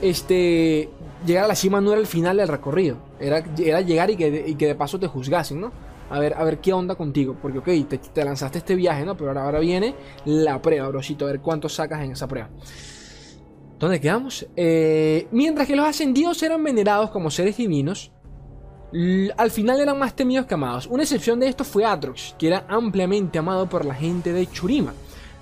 este, 0.00 0.88
llegar 1.26 1.44
a 1.44 1.48
la 1.48 1.54
cima 1.54 1.82
no 1.82 1.92
era 1.92 2.00
el 2.00 2.06
final 2.06 2.38
del 2.38 2.48
recorrido, 2.48 2.96
era, 3.20 3.44
era 3.58 3.82
llegar 3.82 4.10
y 4.10 4.16
que, 4.16 4.44
y 4.46 4.54
que 4.54 4.66
de 4.66 4.74
paso 4.74 4.98
te 4.98 5.08
juzgasen, 5.08 5.60
¿no? 5.60 5.72
A 6.12 6.18
ver, 6.18 6.34
a 6.34 6.44
ver 6.44 6.60
qué 6.60 6.72
onda 6.72 6.94
contigo. 6.94 7.36
Porque, 7.40 7.58
ok, 7.58 7.88
te, 8.12 8.24
lanzaste 8.24 8.58
este 8.58 8.74
viaje, 8.74 9.04
¿no? 9.04 9.16
Pero 9.16 9.30
ahora, 9.30 9.44
ahora 9.44 9.60
viene 9.60 9.94
la 10.26 10.60
prueba, 10.60 10.86
brosito, 10.88 11.24
a 11.24 11.28
ver 11.28 11.40
cuánto 11.40 11.68
sacas 11.68 12.02
en 12.02 12.12
esa 12.12 12.28
prueba. 12.28 12.50
¿Dónde 13.78 13.98
quedamos? 13.98 14.46
Eh, 14.54 15.26
mientras 15.32 15.66
que 15.66 15.74
los 15.74 15.86
ascendidos 15.86 16.42
eran 16.42 16.62
venerados 16.62 17.10
como 17.10 17.30
seres 17.30 17.56
divinos, 17.56 18.12
al 19.38 19.50
final 19.50 19.80
eran 19.80 19.98
más 19.98 20.14
temidos 20.14 20.44
que 20.46 20.54
amados. 20.54 20.86
Una 20.86 21.02
excepción 21.02 21.40
de 21.40 21.48
esto 21.48 21.64
fue 21.64 21.84
Atrox, 21.84 22.34
que 22.38 22.48
era 22.48 22.66
ampliamente 22.68 23.38
amado 23.38 23.68
por 23.68 23.86
la 23.86 23.94
gente 23.94 24.32
de 24.32 24.46
Churima. 24.46 24.92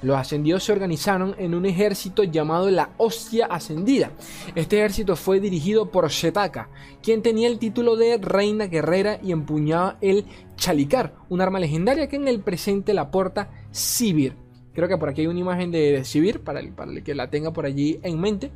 Los 0.02 0.16
ascendidos 0.16 0.64
se 0.64 0.72
organizaron 0.72 1.34
en 1.38 1.54
un 1.54 1.66
ejército 1.66 2.24
llamado 2.24 2.70
la 2.70 2.90
Hostia 2.96 3.46
Ascendida. 3.46 4.12
Este 4.54 4.78
ejército 4.78 5.14
fue 5.14 5.40
dirigido 5.40 5.90
por 5.90 6.08
Shetaka, 6.08 6.70
quien 7.02 7.20
tenía 7.20 7.48
el 7.48 7.58
título 7.58 7.96
de 7.96 8.16
Reina 8.16 8.66
Guerrera 8.66 9.18
y 9.22 9.32
empuñaba 9.32 9.98
el 10.00 10.24
Chalicar, 10.56 11.14
un 11.28 11.42
arma 11.42 11.60
legendaria 11.60 12.08
que 12.08 12.16
en 12.16 12.28
el 12.28 12.40
presente 12.40 12.94
la 12.94 13.10
porta 13.10 13.50
Sibir. 13.70 14.36
Creo 14.72 14.88
que 14.88 14.96
por 14.96 15.10
aquí 15.10 15.22
hay 15.22 15.26
una 15.26 15.40
imagen 15.40 15.70
de, 15.70 16.02
Sibir, 16.04 16.40
para 16.40 16.60
el, 16.60 16.72
para 16.72 16.90
el 16.90 17.02
que 17.02 17.14
la 17.14 17.28
tenga 17.28 17.52
por 17.52 17.66
allí 17.66 18.00
en 18.02 18.18
mente. 18.18 18.52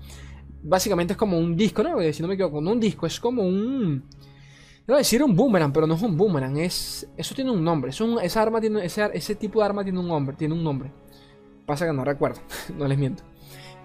Básicamente 0.63 1.13
es 1.13 1.19
como 1.19 1.39
un 1.39 1.57
disco, 1.57 1.83
¿no? 1.83 2.01
Si 2.11 2.23
no 2.23 2.29
me 2.29 2.35
equivoco, 2.35 2.63
no 2.63 2.73
un 2.73 2.81
disco, 2.81 3.07
es 3.07 3.21
como 3.21 3.43
un... 3.43 4.05
No 4.87 4.97
decir 4.97 5.23
un 5.23 5.35
boomerang, 5.35 5.73
pero 5.73 5.87
no 5.87 5.95
es 5.95 6.03
un 6.03 6.17
boomerang, 6.17 6.57
es... 6.57 7.07
Eso 7.19 7.35
tiene 7.35 7.51
un 7.51 7.63
nombre, 7.63 7.91
esa 7.91 8.43
arma 8.43 8.63
tiene... 8.63 8.83
Ese, 8.83 9.11
ese 9.13 9.35
tipo 9.35 9.59
de 9.59 9.67
arma 9.67 9.83
tiene 9.83 9.99
un 9.99 10.09
nombre, 10.09 10.37
tiene 10.37 10.55
un 10.55 10.65
nombre. 10.65 10.91
Pasa 11.67 11.87
que 11.87 11.93
no 11.93 12.05
recuerdo, 12.05 12.41
no 12.77 12.87
les 12.87 12.99
miento. 12.99 13.23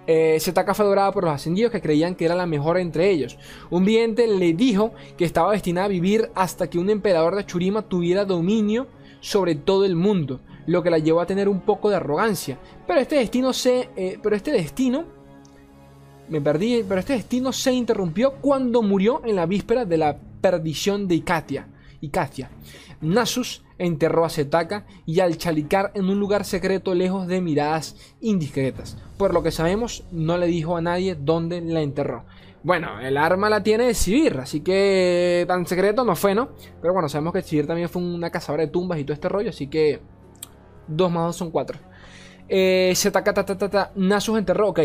Eh, 0.07 0.39
Setaka 0.39 0.73
fue 0.73 0.85
adorada 0.85 1.11
por 1.11 1.23
los 1.23 1.33
ascendidos 1.33 1.71
que 1.71 1.81
creían 1.81 2.15
que 2.15 2.25
era 2.25 2.33
la 2.33 2.47
mejor 2.47 2.79
entre 2.79 3.09
ellos. 3.11 3.37
Un 3.69 3.85
vidente 3.85 4.25
le 4.25 4.53
dijo 4.53 4.93
que 5.17 5.25
estaba 5.25 5.51
destinada 5.51 5.85
a 5.85 5.89
vivir 5.89 6.31
hasta 6.33 6.67
que 6.67 6.79
un 6.79 6.89
emperador 6.89 7.35
de 7.35 7.45
Churima 7.45 7.83
tuviera 7.83 8.25
dominio 8.25 8.87
sobre 9.21 9.55
todo 9.55 9.85
el 9.85 9.95
mundo, 9.95 10.39
lo 10.65 10.81
que 10.81 10.89
la 10.89 10.97
llevó 10.97 11.21
a 11.21 11.25
tener 11.25 11.47
un 11.47 11.61
poco 11.61 11.89
de 11.89 11.97
arrogancia. 11.97 12.57
Pero 12.87 12.99
este 12.99 13.17
destino 13.17 13.53
se, 13.53 13.89
eh, 13.95 14.19
pero 14.21 14.35
este 14.35 14.51
destino, 14.51 15.05
me 16.29 16.41
perdí, 16.41 16.83
pero 16.87 16.99
este 16.99 17.13
destino 17.13 17.51
se 17.51 17.73
interrumpió 17.73 18.35
cuando 18.35 18.81
murió 18.81 19.21
en 19.25 19.35
la 19.35 19.45
víspera 19.45 19.85
de 19.85 19.97
la 19.97 20.17
perdición 20.41 21.07
de 21.07 21.15
Icatia. 21.15 21.67
Icatia. 22.01 22.49
Nasus 23.01 23.63
enterró 23.79 24.25
a 24.25 24.29
Setaka 24.29 24.85
y 25.05 25.21
al 25.21 25.37
Chalicar 25.37 25.91
en 25.95 26.09
un 26.09 26.19
lugar 26.19 26.45
secreto 26.45 26.93
lejos 26.93 27.27
de 27.27 27.41
miradas 27.41 27.95
indiscretas. 28.21 28.97
Por 29.17 29.33
lo 29.33 29.41
que 29.41 29.51
sabemos, 29.51 30.03
no 30.11 30.37
le 30.37 30.45
dijo 30.47 30.77
a 30.77 30.81
nadie 30.81 31.15
dónde 31.15 31.61
la 31.61 31.81
enterró. 31.81 32.25
Bueno, 32.61 32.99
el 32.99 33.17
arma 33.17 33.49
la 33.49 33.63
tiene 33.63 33.93
Sivir, 33.93 34.37
así 34.39 34.59
que 34.59 35.45
tan 35.47 35.65
secreto 35.65 36.03
no 36.03 36.15
fue, 36.15 36.35
¿no? 36.35 36.49
Pero 36.81 36.93
bueno, 36.93 37.07
sabemos 37.07 37.33
que 37.33 37.41
Sivir 37.41 37.65
también 37.65 37.89
fue 37.89 38.01
una 38.01 38.29
cazadora 38.29 38.65
de 38.65 38.71
tumbas 38.71 38.99
y 38.99 39.05
todo 39.05 39.13
este 39.13 39.29
rollo, 39.29 39.49
así 39.49 39.67
que 39.67 40.01
2 40.87 41.11
más 41.11 41.25
2 41.27 41.35
son 41.35 41.51
4. 41.51 41.79
Eh, 42.49 42.93
ta 43.13 43.91
Nasus 43.95 44.37
enterró, 44.37 44.69
ok. 44.69 44.79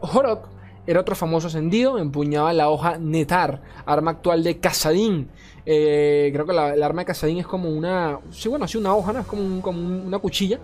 Horok 0.00 0.59
era 0.90 1.00
otro 1.00 1.14
famoso 1.14 1.46
ascendido, 1.46 1.98
empuñaba 1.98 2.52
la 2.52 2.68
hoja 2.68 2.98
Netar, 2.98 3.62
arma 3.86 4.10
actual 4.10 4.42
de 4.42 4.58
Casadín. 4.58 5.28
Eh, 5.64 6.30
creo 6.32 6.44
que 6.46 6.52
la, 6.52 6.74
el 6.74 6.82
arma 6.82 7.02
de 7.02 7.06
Casadín 7.06 7.38
es 7.38 7.46
como 7.46 7.68
una. 7.68 8.18
Sí, 8.30 8.48
bueno, 8.48 8.66
sí, 8.66 8.76
una 8.76 8.94
hoja, 8.94 9.12
¿no? 9.12 9.20
Es 9.20 9.26
como, 9.26 9.44
una 9.78 10.18
cuchilla. 10.18 10.58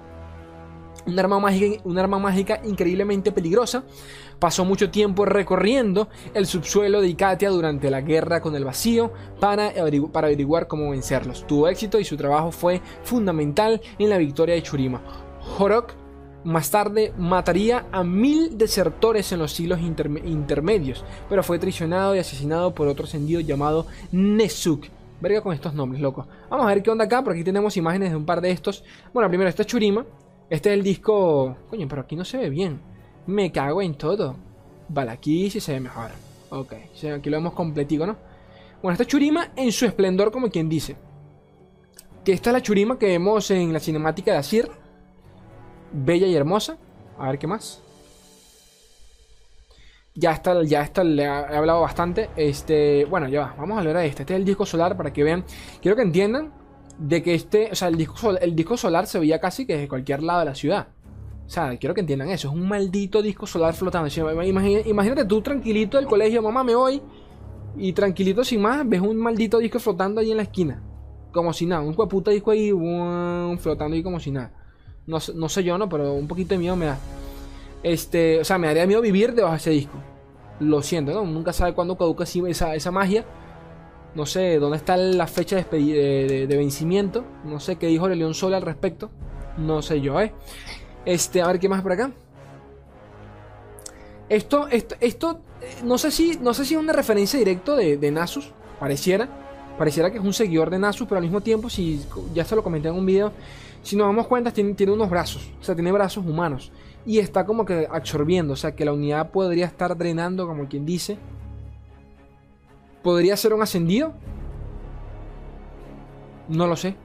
Un 1.07 1.17
arma, 1.17 1.39
mágica, 1.39 1.81
un 1.85 1.97
arma 1.97 2.19
mágica 2.19 2.61
increíblemente 2.65 3.31
peligrosa. 3.31 3.85
Pasó 4.41 4.65
mucho 4.65 4.91
tiempo 4.91 5.25
recorriendo 5.25 6.09
el 6.35 6.47
subsuelo 6.47 7.01
de 7.01 7.07
Icatia 7.07 7.49
durante 7.51 7.89
la 7.89 8.01
guerra 8.01 8.41
con 8.41 8.57
el 8.57 8.65
vacío 8.65 9.12
para 9.39 9.69
averiguar 9.69 10.67
cómo 10.67 10.91
vencerlos. 10.91 11.47
Tuvo 11.47 11.69
éxito 11.69 12.01
y 12.01 12.05
su 12.05 12.17
trabajo 12.17 12.51
fue 12.51 12.83
fundamental 13.05 13.81
en 14.01 14.11
la 14.11 14.19
victoria 14.19 14.57
de 14.57 14.62
Churima. 14.65 15.01
Horok 15.57 16.06
más 16.46 16.70
tarde 16.70 17.12
mataría 17.18 17.87
a 17.90 18.04
mil 18.04 18.56
desertores 18.56 19.32
en 19.32 19.40
los 19.40 19.52
siglos 19.52 19.80
intermedios, 19.80 21.04
pero 21.28 21.42
fue 21.42 21.59
traicionado 21.59 22.14
y 22.14 22.20
asesinado 22.20 22.72
por 22.72 22.87
otro 22.87 23.04
ascendido 23.04 23.40
llamado 23.40 23.87
Nesuk. 24.12 24.87
Verga 25.20 25.40
con 25.40 25.52
estos 25.52 25.74
nombres, 25.74 26.00
loco. 26.00 26.26
Vamos 26.48 26.66
a 26.66 26.68
ver 26.68 26.82
qué 26.82 26.90
onda 26.90 27.06
acá, 27.06 27.24
por 27.24 27.32
aquí 27.32 27.42
tenemos 27.42 27.76
imágenes 27.76 28.11
de 28.11 28.16
un 28.16 28.24
par 28.24 28.40
de 28.40 28.50
estos. 28.50 28.85
Bueno, 29.12 29.28
primero 29.28 29.50
este 29.50 29.62
es 29.62 29.68
Churima. 29.68 30.06
Este 30.48 30.70
es 30.70 30.78
el 30.78 30.85
disco... 30.85 31.56
Coño, 31.68 31.88
pero 31.88 32.02
aquí 32.02 32.14
no 32.14 32.24
se 32.24 32.38
ve 32.38 32.48
bien. 32.48 32.80
Me 33.26 33.50
cago 33.50 33.82
en 33.82 33.94
todo. 33.94 34.37
Vale, 34.88 35.11
aquí 35.11 35.50
sí 35.50 35.59
se 35.59 35.72
ve 35.72 35.80
mejor. 35.80 36.11
Ok, 36.50 36.74
aquí 37.12 37.28
lo 37.28 37.38
vemos 37.38 37.54
completico, 37.54 38.06
¿no? 38.06 38.16
Bueno, 38.82 38.92
este 38.92 39.02
es 39.02 39.09
Churima 39.09 39.50
en 39.56 39.72
su 39.72 39.85
esplendor, 39.85 40.30
como 40.30 40.48
quien 40.48 40.68
dice. 40.68 40.96
Que 42.24 42.32
esta 42.32 42.50
es 42.50 42.54
la 42.54 42.62
Churima 42.62 42.98
que 42.98 43.06
vemos 43.06 43.50
en 43.50 43.72
la 43.72 43.80
cinemática 43.80 44.30
de 44.30 44.38
Asir 44.38 44.70
bella 45.92 46.27
y 46.27 46.35
hermosa. 46.35 46.77
A 47.18 47.29
ver 47.29 47.38
qué 47.38 47.46
más. 47.46 47.83
Ya 50.14 50.33
está, 50.33 50.62
ya 50.62 50.83
está, 50.83 51.05
le 51.05 51.25
he 51.25 51.27
hablado 51.27 51.83
bastante. 51.83 52.31
Este, 52.37 53.05
bueno, 53.05 53.29
ya 53.29 53.40
va. 53.40 53.55
Vamos 53.59 53.77
a 53.77 53.81
hablar 53.81 53.96
de 53.96 54.07
este. 54.07 54.22
Este 54.22 54.35
es 54.35 54.40
el 54.40 54.46
disco 54.46 54.64
solar 54.64 54.96
para 54.96 55.12
que 55.12 55.22
vean. 55.22 55.44
Quiero 55.83 55.96
que 55.96 56.03
entiendan 56.03 56.53
de 56.99 57.22
que 57.22 57.35
este, 57.35 57.68
o 57.70 57.75
sea, 57.75 57.88
el 57.88 57.96
disco, 57.96 58.31
el 58.31 58.57
disco 58.57 58.77
solar 58.77 59.07
se 59.07 59.18
veía 59.18 59.38
casi 59.40 59.66
que 59.66 59.75
desde 59.75 59.88
cualquier 59.88 60.22
lado 60.22 60.40
de 60.40 60.44
la 60.46 60.55
ciudad. 60.55 60.88
O 61.46 61.49
sea, 61.49 61.77
quiero 61.77 61.94
que 61.94 62.01
entiendan 62.01 62.29
eso. 62.31 62.49
Es 62.49 62.55
un 62.55 62.66
maldito 62.66 63.22
disco 63.22 63.46
solar 63.46 63.75
flotando. 63.75 64.09
Imagínate, 64.42 65.25
tú 65.27 65.42
tranquilito 65.42 65.96
del 65.96 66.07
colegio, 66.07 66.42
mamá, 66.42 66.64
me 66.64 66.75
voy. 66.75 67.01
Y 67.77 67.92
tranquilito 67.92 68.42
sin 68.42 68.62
más, 68.62 68.88
ves 68.88 69.01
un 69.01 69.16
maldito 69.18 69.59
disco 69.59 69.79
flotando 69.79 70.20
ahí 70.20 70.31
en 70.31 70.38
la 70.38 70.44
esquina. 70.44 70.83
Como 71.33 71.53
si 71.53 71.66
nada. 71.66 71.83
Un 71.83 71.94
puta 71.94 72.31
disco 72.31 72.51
ahí 72.51 72.70
flotando 73.59 73.94
ahí 73.94 74.03
como 74.03 74.18
si 74.18 74.31
nada. 74.31 74.51
No, 75.07 75.21
sé 75.21 75.62
yo, 75.62 75.79
¿no? 75.79 75.88
Pero 75.88 76.14
un 76.14 76.27
poquito 76.27 76.55
de 76.55 76.59
miedo 76.59 76.77
me 76.77 76.87
da. 76.87 76.99
Este, 77.83 78.40
o 78.40 78.45
sea, 78.45 78.59
me 78.59 78.66
daría 78.66 78.87
miedo 78.87 79.01
vivir 79.01 79.35
debajo 79.35 79.53
de 79.53 79.59
ese 79.59 79.71
disco. 79.71 79.99
Lo 80.59 80.83
siento, 80.83 81.12
¿no? 81.12 81.25
Nunca 81.25 81.53
sabe 81.53 81.75
cuándo 81.75 81.97
caduca 81.97 82.25
esa, 82.25 82.75
esa 82.75 82.90
magia. 82.90 83.25
No 84.14 84.27
sé 84.27 84.59
dónde 84.59 84.79
está 84.79 84.97
la 84.97 85.27
fecha 85.27 85.57
de, 85.57 86.47
vencimiento. 86.49 87.25
No 87.45 87.61
sé 87.61 87.77
qué 87.77 87.87
dijo 87.87 88.09
León 88.09 88.35
Sol 88.35 88.55
al 88.55 88.62
respecto. 88.62 89.11
No 89.59 89.83
sé 89.83 90.01
yo, 90.01 90.21
¿eh? 90.21 90.33
Este, 91.05 91.42
a 91.42 91.47
ver 91.47 91.61
qué 91.61 91.69
más 91.69 91.83
por 91.83 91.92
acá. 91.92 92.11
Esto, 94.29 94.66
esto, 94.69 94.97
esto, 95.01 95.40
no 95.85 95.99
sé 95.99 96.11
si, 96.11 96.37
no 96.40 96.53
sé 96.53 96.64
si 96.64 96.75
es 96.75 96.81
una 96.81 96.92
referencia 96.92 97.38
directa 97.38 97.77
de, 97.77 97.97
de 97.97 98.11
Nasus. 98.11 98.53
Pareciera. 98.81 99.45
Pareciera 99.79 100.11
que 100.11 100.19
es 100.19 100.25
un 100.25 100.33
seguidor 100.33 100.71
de 100.71 100.79
Nasus, 100.79 101.07
pero 101.07 101.19
al 101.19 101.25
mismo 101.25 101.41
tiempo, 101.41 101.69
si 101.69 102.03
ya 102.35 102.45
se 102.45 102.57
lo 102.57 102.62
comenté 102.62 102.89
en 102.89 102.95
un 102.95 103.05
video, 103.05 103.33
si 103.83 103.95
nos 103.95 104.07
damos 104.07 104.27
cuenta, 104.27 104.51
tiene, 104.51 104.75
tiene 104.75 104.93
unos 104.93 105.11
brazos, 105.11 105.51
o 105.61 105.65
sea, 105.65 105.75
tiene 105.75 105.93
brazos 105.93 106.25
humanos. 106.25 106.73
Y 107.05 107.19
está 107.19 107.45
como 107.45 107.65
que 107.65 107.87
absorbiendo, 107.91 108.55
o 108.55 108.57
sea, 108.57 108.75
que 108.75 108.85
la 108.85 108.93
unidad 108.93 109.31
podría 109.31 109.67
estar 109.67 109.97
drenando, 109.97 110.47
como 110.47 110.67
quien 110.67 110.85
dice. 110.85 111.19
¿Podría 113.03 113.37
ser 113.37 113.53
un 113.53 113.62
ascendido? 113.62 114.12
No 116.49 116.67
lo 116.67 116.75
sé. 116.75 116.97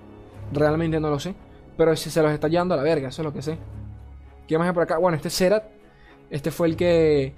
Realmente 0.51 0.99
no 0.99 1.09
lo 1.11 1.19
sé. 1.19 1.35
Pero 1.77 1.95
si 1.95 2.09
se 2.09 2.21
los 2.23 2.31
está 2.31 2.47
llevando 2.47 2.73
a 2.73 2.77
la 2.77 2.83
verga, 2.83 3.09
eso 3.09 3.21
es 3.21 3.25
lo 3.25 3.33
que 3.33 3.43
sé. 3.43 3.57
¿Qué 4.47 4.57
más 4.57 4.67
hay 4.67 4.73
por 4.73 4.83
acá? 4.83 4.97
Bueno, 4.97 5.15
este 5.15 5.29
Serat. 5.29 5.65
Este 6.31 6.49
fue 6.49 6.67
el 6.67 6.75
que. 6.75 7.35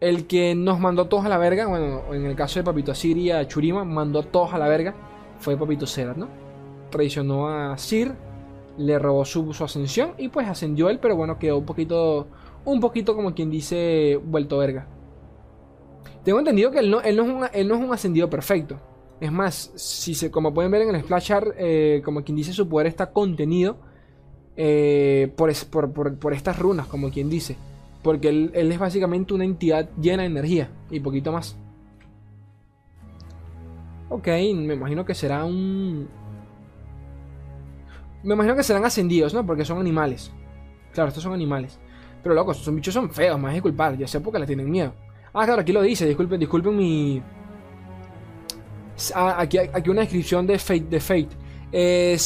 El 0.00 0.26
que 0.26 0.54
nos 0.54 0.78
mandó 0.78 1.06
todos 1.06 1.24
a 1.24 1.28
la 1.28 1.38
verga. 1.38 1.66
Bueno, 1.66 2.02
en 2.12 2.26
el 2.26 2.36
caso 2.36 2.58
de 2.58 2.64
Papito 2.64 2.92
Asiria, 2.92 3.46
Churima, 3.48 3.84
mandó 3.84 4.22
todos 4.22 4.52
a 4.52 4.58
la 4.58 4.68
verga. 4.68 4.94
Fue 5.38 5.56
Papito 5.56 5.86
Serat, 5.86 6.16
¿no? 6.16 6.28
Traicionó 6.90 7.48
a 7.48 7.76
Sir 7.78 8.14
le 8.78 8.98
robó 8.98 9.24
su, 9.24 9.50
ascensión 9.60 10.12
y 10.18 10.28
pues 10.28 10.46
ascendió 10.46 10.88
él, 10.90 10.98
pero 11.00 11.16
bueno, 11.16 11.38
quedó 11.38 11.58
un 11.58 11.64
poquito, 11.64 12.28
un 12.64 12.80
poquito 12.80 13.14
como 13.14 13.34
quien 13.34 13.50
dice, 13.50 14.20
vuelto 14.22 14.58
verga. 14.58 14.86
Tengo 16.24 16.38
entendido 16.38 16.70
que 16.70 16.80
él 16.80 16.90
no, 16.90 17.00
él 17.00 17.16
no, 17.16 17.46
es, 17.52 17.70
un, 17.70 17.92
ascendido 17.92 18.28
perfecto. 18.28 18.78
Es 19.20 19.32
más, 19.32 19.72
si 19.76 20.14
se, 20.14 20.30
como 20.30 20.52
pueden 20.52 20.70
ver 20.70 20.82
en 20.82 20.94
el 20.94 21.02
splash 21.02 21.32
art, 21.32 21.48
eh, 21.56 22.02
como 22.04 22.22
quien 22.22 22.36
dice, 22.36 22.52
su 22.52 22.68
poder 22.68 22.86
está 22.86 23.12
contenido 23.12 23.78
eh, 24.56 25.32
por, 25.36 25.50
estas 26.32 26.58
runas, 26.58 26.86
como 26.86 27.10
quien 27.10 27.30
dice. 27.30 27.56
Porque 28.06 28.28
él, 28.28 28.52
es 28.54 28.78
básicamente 28.78 29.34
una 29.34 29.44
entidad 29.44 29.90
llena 30.00 30.22
de 30.22 30.28
energía 30.28 30.70
y 30.92 31.00
poquito 31.00 31.32
más. 31.32 31.58
Ok, 34.08 34.28
me 34.28 34.74
imagino 34.74 35.04
que 35.04 35.12
será 35.12 35.44
un, 35.44 36.08
me 38.22 38.34
imagino 38.34 38.54
que 38.54 38.62
serán 38.62 38.84
ascendidos, 38.84 39.34
¿no? 39.34 39.44
Porque 39.44 39.64
son 39.64 39.80
animales. 39.80 40.30
Claro, 40.92 41.08
estos 41.08 41.24
son 41.24 41.32
animales. 41.32 41.80
Pero 42.22 42.32
locos, 42.32 42.58
estos 42.58 42.72
bichos 42.72 42.94
son 42.94 43.10
feos, 43.10 43.40
más 43.40 43.54
disculpar. 43.54 43.98
Ya 43.98 44.06
sé 44.06 44.20
porque 44.20 44.38
le 44.38 44.46
tienen 44.46 44.70
miedo. 44.70 44.94
Ah, 45.34 45.44
claro, 45.44 45.62
aquí 45.62 45.72
lo 45.72 45.82
dice. 45.82 46.06
Disculpen, 46.06 46.38
disculpen 46.38 46.76
mi. 46.76 47.20
Ah, 49.16 49.34
aquí, 49.38 49.58
aquí 49.58 49.90
una 49.90 50.02
descripción 50.02 50.46
de 50.46 50.60
Fate. 50.60 50.86
De 50.88 51.00
Fate. 51.00 51.30
Eh, 51.72 52.16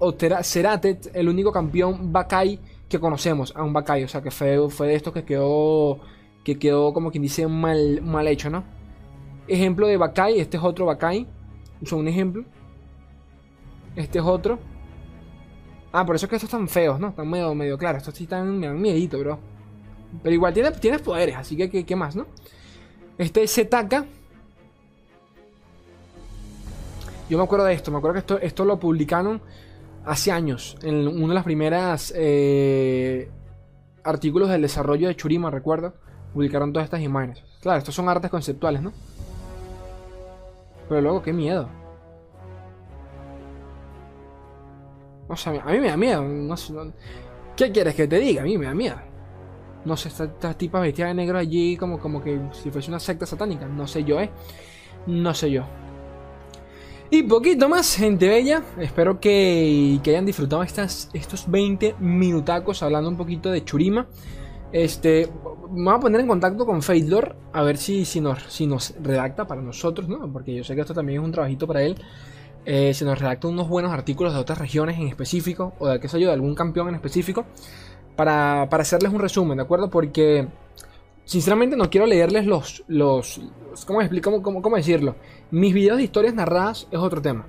o 0.00 0.14
Seratet, 0.42 1.12
el 1.14 1.28
único 1.28 1.52
campeón 1.52 2.12
Bakai 2.12 2.58
que 2.94 3.00
conocemos. 3.00 3.52
A 3.56 3.62
un 3.62 3.72
Bakai, 3.72 4.04
o 4.04 4.08
sea 4.08 4.22
que 4.22 4.30
fue, 4.30 4.70
fue 4.70 4.86
de 4.88 4.94
estos 4.94 5.12
que 5.12 5.24
quedó. 5.24 5.98
Que 6.44 6.58
quedó 6.58 6.92
como 6.92 7.10
quien 7.10 7.22
dice 7.22 7.46
mal, 7.46 8.02
mal 8.02 8.28
hecho, 8.28 8.50
¿no? 8.50 8.64
Ejemplo 9.48 9.86
de 9.86 9.96
Bakai, 9.96 10.38
este 10.38 10.56
es 10.56 10.62
otro 10.62 10.86
Bakai. 10.86 11.26
Son 11.84 12.00
un 12.00 12.08
ejemplo. 12.08 12.44
Este 13.96 14.18
es 14.18 14.24
otro. 14.24 14.58
Ah, 15.92 16.04
por 16.04 16.16
eso 16.16 16.26
es 16.26 16.30
que 16.30 16.36
estos 16.36 16.48
están 16.48 16.68
feos, 16.68 17.00
¿no? 17.00 17.08
Están 17.08 17.28
medio, 17.28 17.54
medio 17.54 17.78
claros. 17.78 18.02
Estos 18.02 18.14
sí 18.14 18.24
están, 18.24 18.58
me 18.58 18.66
dan 18.66 18.80
miedito, 18.80 19.18
bro. 19.18 19.38
Pero 20.22 20.34
igual 20.34 20.54
tienes, 20.54 20.78
tienes 20.80 21.02
poderes, 21.02 21.36
así 21.36 21.56
que 21.56 21.84
¿qué, 21.84 21.96
más, 21.96 22.14
no? 22.14 22.26
Este 23.18 23.46
Zetaka. 23.48 24.04
Yo 27.28 27.38
me 27.38 27.44
acuerdo 27.44 27.64
de 27.64 27.74
esto, 27.74 27.90
me 27.90 27.98
acuerdo 27.98 28.14
que 28.14 28.20
esto, 28.20 28.38
esto 28.38 28.64
lo 28.64 28.78
publicaron 28.78 29.40
hace 30.04 30.32
años. 30.32 30.76
En 30.82 31.06
uno 31.06 31.28
de 31.28 31.34
las 31.34 31.44
primeras 31.44 32.12
eh, 32.16 33.30
artículos 34.02 34.48
del 34.48 34.62
desarrollo 34.62 35.08
de 35.08 35.16
Churima, 35.16 35.50
recuerdo. 35.50 35.94
Publicaron 36.32 36.72
todas 36.72 36.86
estas 36.86 37.00
imágenes. 37.00 37.42
Claro, 37.60 37.78
estos 37.78 37.94
son 37.94 38.08
artes 38.08 38.30
conceptuales, 38.30 38.82
¿no? 38.82 38.92
Pero 40.88 41.00
luego, 41.00 41.22
qué 41.22 41.32
miedo. 41.32 41.68
O 45.28 45.36
sea, 45.36 45.62
a 45.64 45.72
mí 45.72 45.78
me 45.78 45.88
da 45.88 45.96
miedo. 45.96 46.22
No 46.22 46.54
¿Qué 47.56 47.70
quieres 47.70 47.94
que 47.94 48.08
te 48.08 48.18
diga? 48.18 48.42
A 48.42 48.44
mí 48.44 48.58
me 48.58 48.66
da 48.66 48.74
miedo. 48.74 48.96
No 49.84 49.96
sé, 49.96 50.08
estas 50.08 50.58
tipas 50.58 50.82
vestidas 50.82 51.10
de 51.10 51.14
negro 51.14 51.38
allí 51.38 51.76
como, 51.76 51.98
como 51.98 52.22
que 52.22 52.40
si 52.52 52.70
fuese 52.70 52.90
una 52.90 52.98
secta 52.98 53.26
satánica. 53.26 53.66
No 53.66 53.86
sé 53.86 54.02
yo, 54.02 54.20
¿eh? 54.20 54.30
No 55.06 55.32
sé 55.34 55.50
yo. 55.50 55.64
Y 57.14 57.22
poquito 57.22 57.68
más, 57.68 57.94
gente 57.94 58.28
bella. 58.28 58.64
Espero 58.76 59.20
que, 59.20 60.00
hayan 60.04 60.26
disfrutado 60.26 60.64
estas, 60.64 61.10
estos 61.12 61.48
20 61.48 61.94
minutacos 62.00 62.82
hablando 62.82 63.08
un 63.08 63.16
poquito 63.16 63.52
de 63.52 63.64
Churima. 63.64 64.08
Este, 64.72 65.30
me 65.70 65.84
voy 65.84 65.94
a 65.94 66.00
poner 66.00 66.20
en 66.22 66.26
contacto 66.26 66.66
con 66.66 66.82
Fadelor 66.82 67.36
a 67.52 67.62
ver 67.62 67.76
si, 67.76 68.04
si, 68.04 68.20
nos, 68.20 68.42
si 68.48 68.66
nos 68.66 68.96
redacta 69.00 69.46
para 69.46 69.62
nosotros, 69.62 70.08
¿no? 70.08 70.28
Porque 70.32 70.56
yo 70.56 70.64
sé 70.64 70.74
que 70.74 70.80
esto 70.80 70.92
también 70.92 71.20
es 71.20 71.24
un 71.24 71.30
trabajito 71.30 71.68
para 71.68 71.84
él. 71.84 71.94
Eh, 72.64 72.92
se 72.94 73.04
nos 73.04 73.16
redacta 73.16 73.46
unos 73.46 73.68
buenos 73.68 73.92
artículos 73.92 74.34
de 74.34 74.40
otras 74.40 74.58
regiones 74.58 74.98
en 74.98 75.06
específico, 75.06 75.72
o 75.78 75.86
de 75.86 76.00
qué 76.00 76.08
sé 76.08 76.18
yo, 76.18 76.26
de 76.26 76.34
algún 76.34 76.56
campeón 76.56 76.88
en 76.88 76.96
específico, 76.96 77.44
para, 78.16 78.64
hacerles 78.64 79.12
un 79.12 79.20
resumen, 79.20 79.58
¿de 79.58 79.62
acuerdo? 79.62 79.88
Porque 79.88 80.48
sinceramente 81.24 81.76
no 81.76 81.90
quiero 81.90 82.06
leerles 82.06 82.46
los, 82.46 82.84
los 82.88 83.40
¿cómo, 83.86 84.00
explico, 84.00 84.42
cómo, 84.42 84.62
cómo, 84.62 84.76
decirlo? 84.76 85.16
Mis 85.50 85.74
videos 85.74 85.98
de 85.98 86.04
historias 86.04 86.34
narradas 86.34 86.86
es 86.90 86.98
otro 86.98 87.20
tema. 87.20 87.46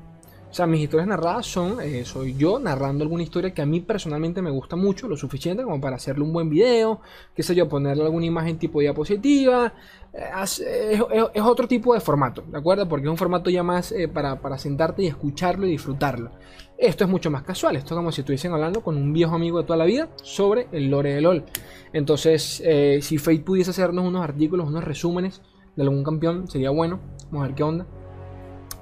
O 0.49 0.53
sea, 0.55 0.67
mis 0.67 0.79
historias 0.79 1.09
narradas 1.09 1.47
son, 1.47 1.81
eh, 1.81 2.05
soy 2.05 2.33
yo 2.35 2.59
narrando 2.59 3.03
alguna 3.03 3.23
historia 3.23 3.53
que 3.53 3.61
a 3.61 3.65
mí 3.65 3.81
personalmente 3.81 4.41
me 4.41 4.49
gusta 4.49 4.77
mucho, 4.77 5.05
lo 5.09 5.17
suficiente 5.17 5.63
como 5.63 5.81
para 5.81 5.97
hacerle 5.97 6.23
un 6.23 6.31
buen 6.31 6.49
video, 6.49 7.01
qué 7.35 7.43
sé 7.43 7.53
yo, 7.53 7.67
ponerle 7.67 8.03
alguna 8.03 8.25
imagen 8.25 8.57
tipo 8.57 8.79
diapositiva. 8.79 9.73
Eh, 10.13 10.23
es, 10.41 10.59
es, 10.61 11.41
otro 11.41 11.67
tipo 11.67 11.93
de 11.93 11.99
formato, 11.99 12.41
¿de 12.49 12.57
acuerdo? 12.57 12.87
Porque 12.87 13.05
es 13.05 13.11
un 13.11 13.17
formato 13.17 13.49
ya 13.49 13.63
más 13.63 13.91
eh, 13.91 14.07
para, 14.07 14.39
para, 14.39 14.57
sentarte 14.57 15.03
y 15.03 15.07
escucharlo 15.07 15.67
y 15.67 15.71
disfrutarlo. 15.71 16.31
Esto 16.77 17.05
es 17.05 17.09
mucho 17.09 17.31
más 17.31 17.43
casual, 17.43 17.75
esto 17.77 17.93
es 17.93 17.97
como 17.97 18.11
si 18.11 18.21
estuviesen 18.21 18.51
hablando 18.51 18.81
con 18.81 18.97
un 18.97 19.13
viejo 19.13 19.35
amigo 19.35 19.59
de 19.59 19.63
toda 19.63 19.77
la 19.77 19.85
vida 19.85 20.09
sobre 20.21 20.67
el 20.71 20.89
lore 20.89 21.13
de 21.13 21.21
LOL. 21.21 21.45
Entonces, 21.93 22.61
si 23.01 23.17
Fate 23.17 23.39
pudiese 23.39 23.71
hacernos 23.71 24.05
unos 24.05 24.21
artículos, 24.21 24.67
unos 24.67 24.83
resúmenes 24.83 25.41
de 25.75 25.83
algún 25.83 26.03
campeón, 26.03 26.47
sería 26.49 26.69
bueno. 26.71 26.99
Vamos 27.31 27.45
a 27.45 27.47
ver 27.47 27.55
qué 27.55 27.63
onda. 27.63 27.87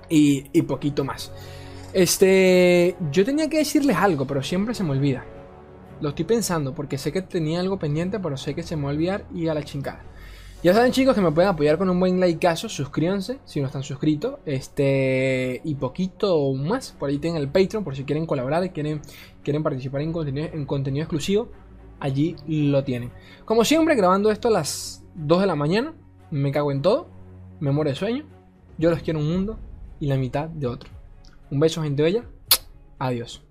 Y, 0.10 0.46
y 0.54 0.64
poquito 0.64 1.04
más. 1.04 1.32
Este, 1.94 2.96
yo 3.12 3.24
tenía 3.24 3.48
que 3.50 3.58
decirles 3.58 3.98
algo, 3.98 4.26
pero 4.26 4.42
siempre 4.42 4.74
se 4.74 4.84
me 4.84 4.92
olvida. 4.92 5.26
Lo 6.02 6.10
estoy 6.10 6.26
pensando 6.26 6.74
porque 6.74 6.98
sé 6.98 7.12
que 7.12 7.22
tenía 7.22 7.60
algo 7.60 7.78
pendiente, 7.78 8.20
pero 8.20 8.36
sé 8.36 8.56
que 8.56 8.64
se 8.64 8.76
me 8.76 8.84
va 8.84 8.90
a 8.90 8.94
olvidar 8.94 9.26
y 9.34 9.48
a 9.48 9.54
la 9.54 9.64
chingada. 9.64 10.04
Ya 10.64 10.74
saben 10.74 10.94
chicos 10.94 11.14
que 11.14 11.20
me 11.20 11.34
pueden 11.34 11.50
apoyar 11.50 11.78
con 11.78 11.90
un 11.90 12.00
buen 12.00 12.22
likeazo, 12.22 12.70
suscríbanse 12.70 13.38
si 13.44 13.60
no 13.60 13.66
están 13.66 13.84
suscritos, 13.84 14.40
este 14.46 15.60
y 15.62 15.76
poquito 15.76 16.54
más, 16.54 16.94
por 16.94 17.10
ahí 17.10 17.18
tienen 17.18 17.42
el 17.42 17.50
Patreon 17.50 17.84
por 17.84 17.98
si 17.98 18.06
quieren 18.06 18.26
colaborar, 18.26 18.72
quieren, 18.72 19.02
quieren 19.44 19.62
participar 19.62 20.00
en 20.00 20.14
contenido, 20.14 20.48
en 20.54 20.66
contenido 20.66 21.04
exclusivo, 21.04 21.50
allí 22.00 22.38
lo 22.48 22.82
tienen. 22.86 23.12
Como 23.44 23.66
siempre 23.66 23.96
grabando 23.96 24.32
esto 24.32 24.48
a 24.48 24.52
las 24.52 25.04
2 25.16 25.42
de 25.42 25.48
la 25.48 25.56
mañana, 25.56 25.94
me 26.32 26.54
cago 26.54 26.72
en 26.72 26.82
todo, 26.82 27.10
me 27.60 27.72
muero 27.72 27.90
de 27.90 27.98
sueño, 27.98 28.24
yo 28.78 28.90
los 28.90 29.02
quiero 29.02 29.20
un 29.20 29.30
mundo 29.30 29.60
y 30.00 30.08
la 30.08 30.16
mitad 30.16 30.48
de 30.48 30.68
otro. 30.68 30.90
Un 31.52 31.60
beso, 31.60 31.84
gente 31.84 32.04
bella. 32.04 32.24
Adiós. 33.00 33.44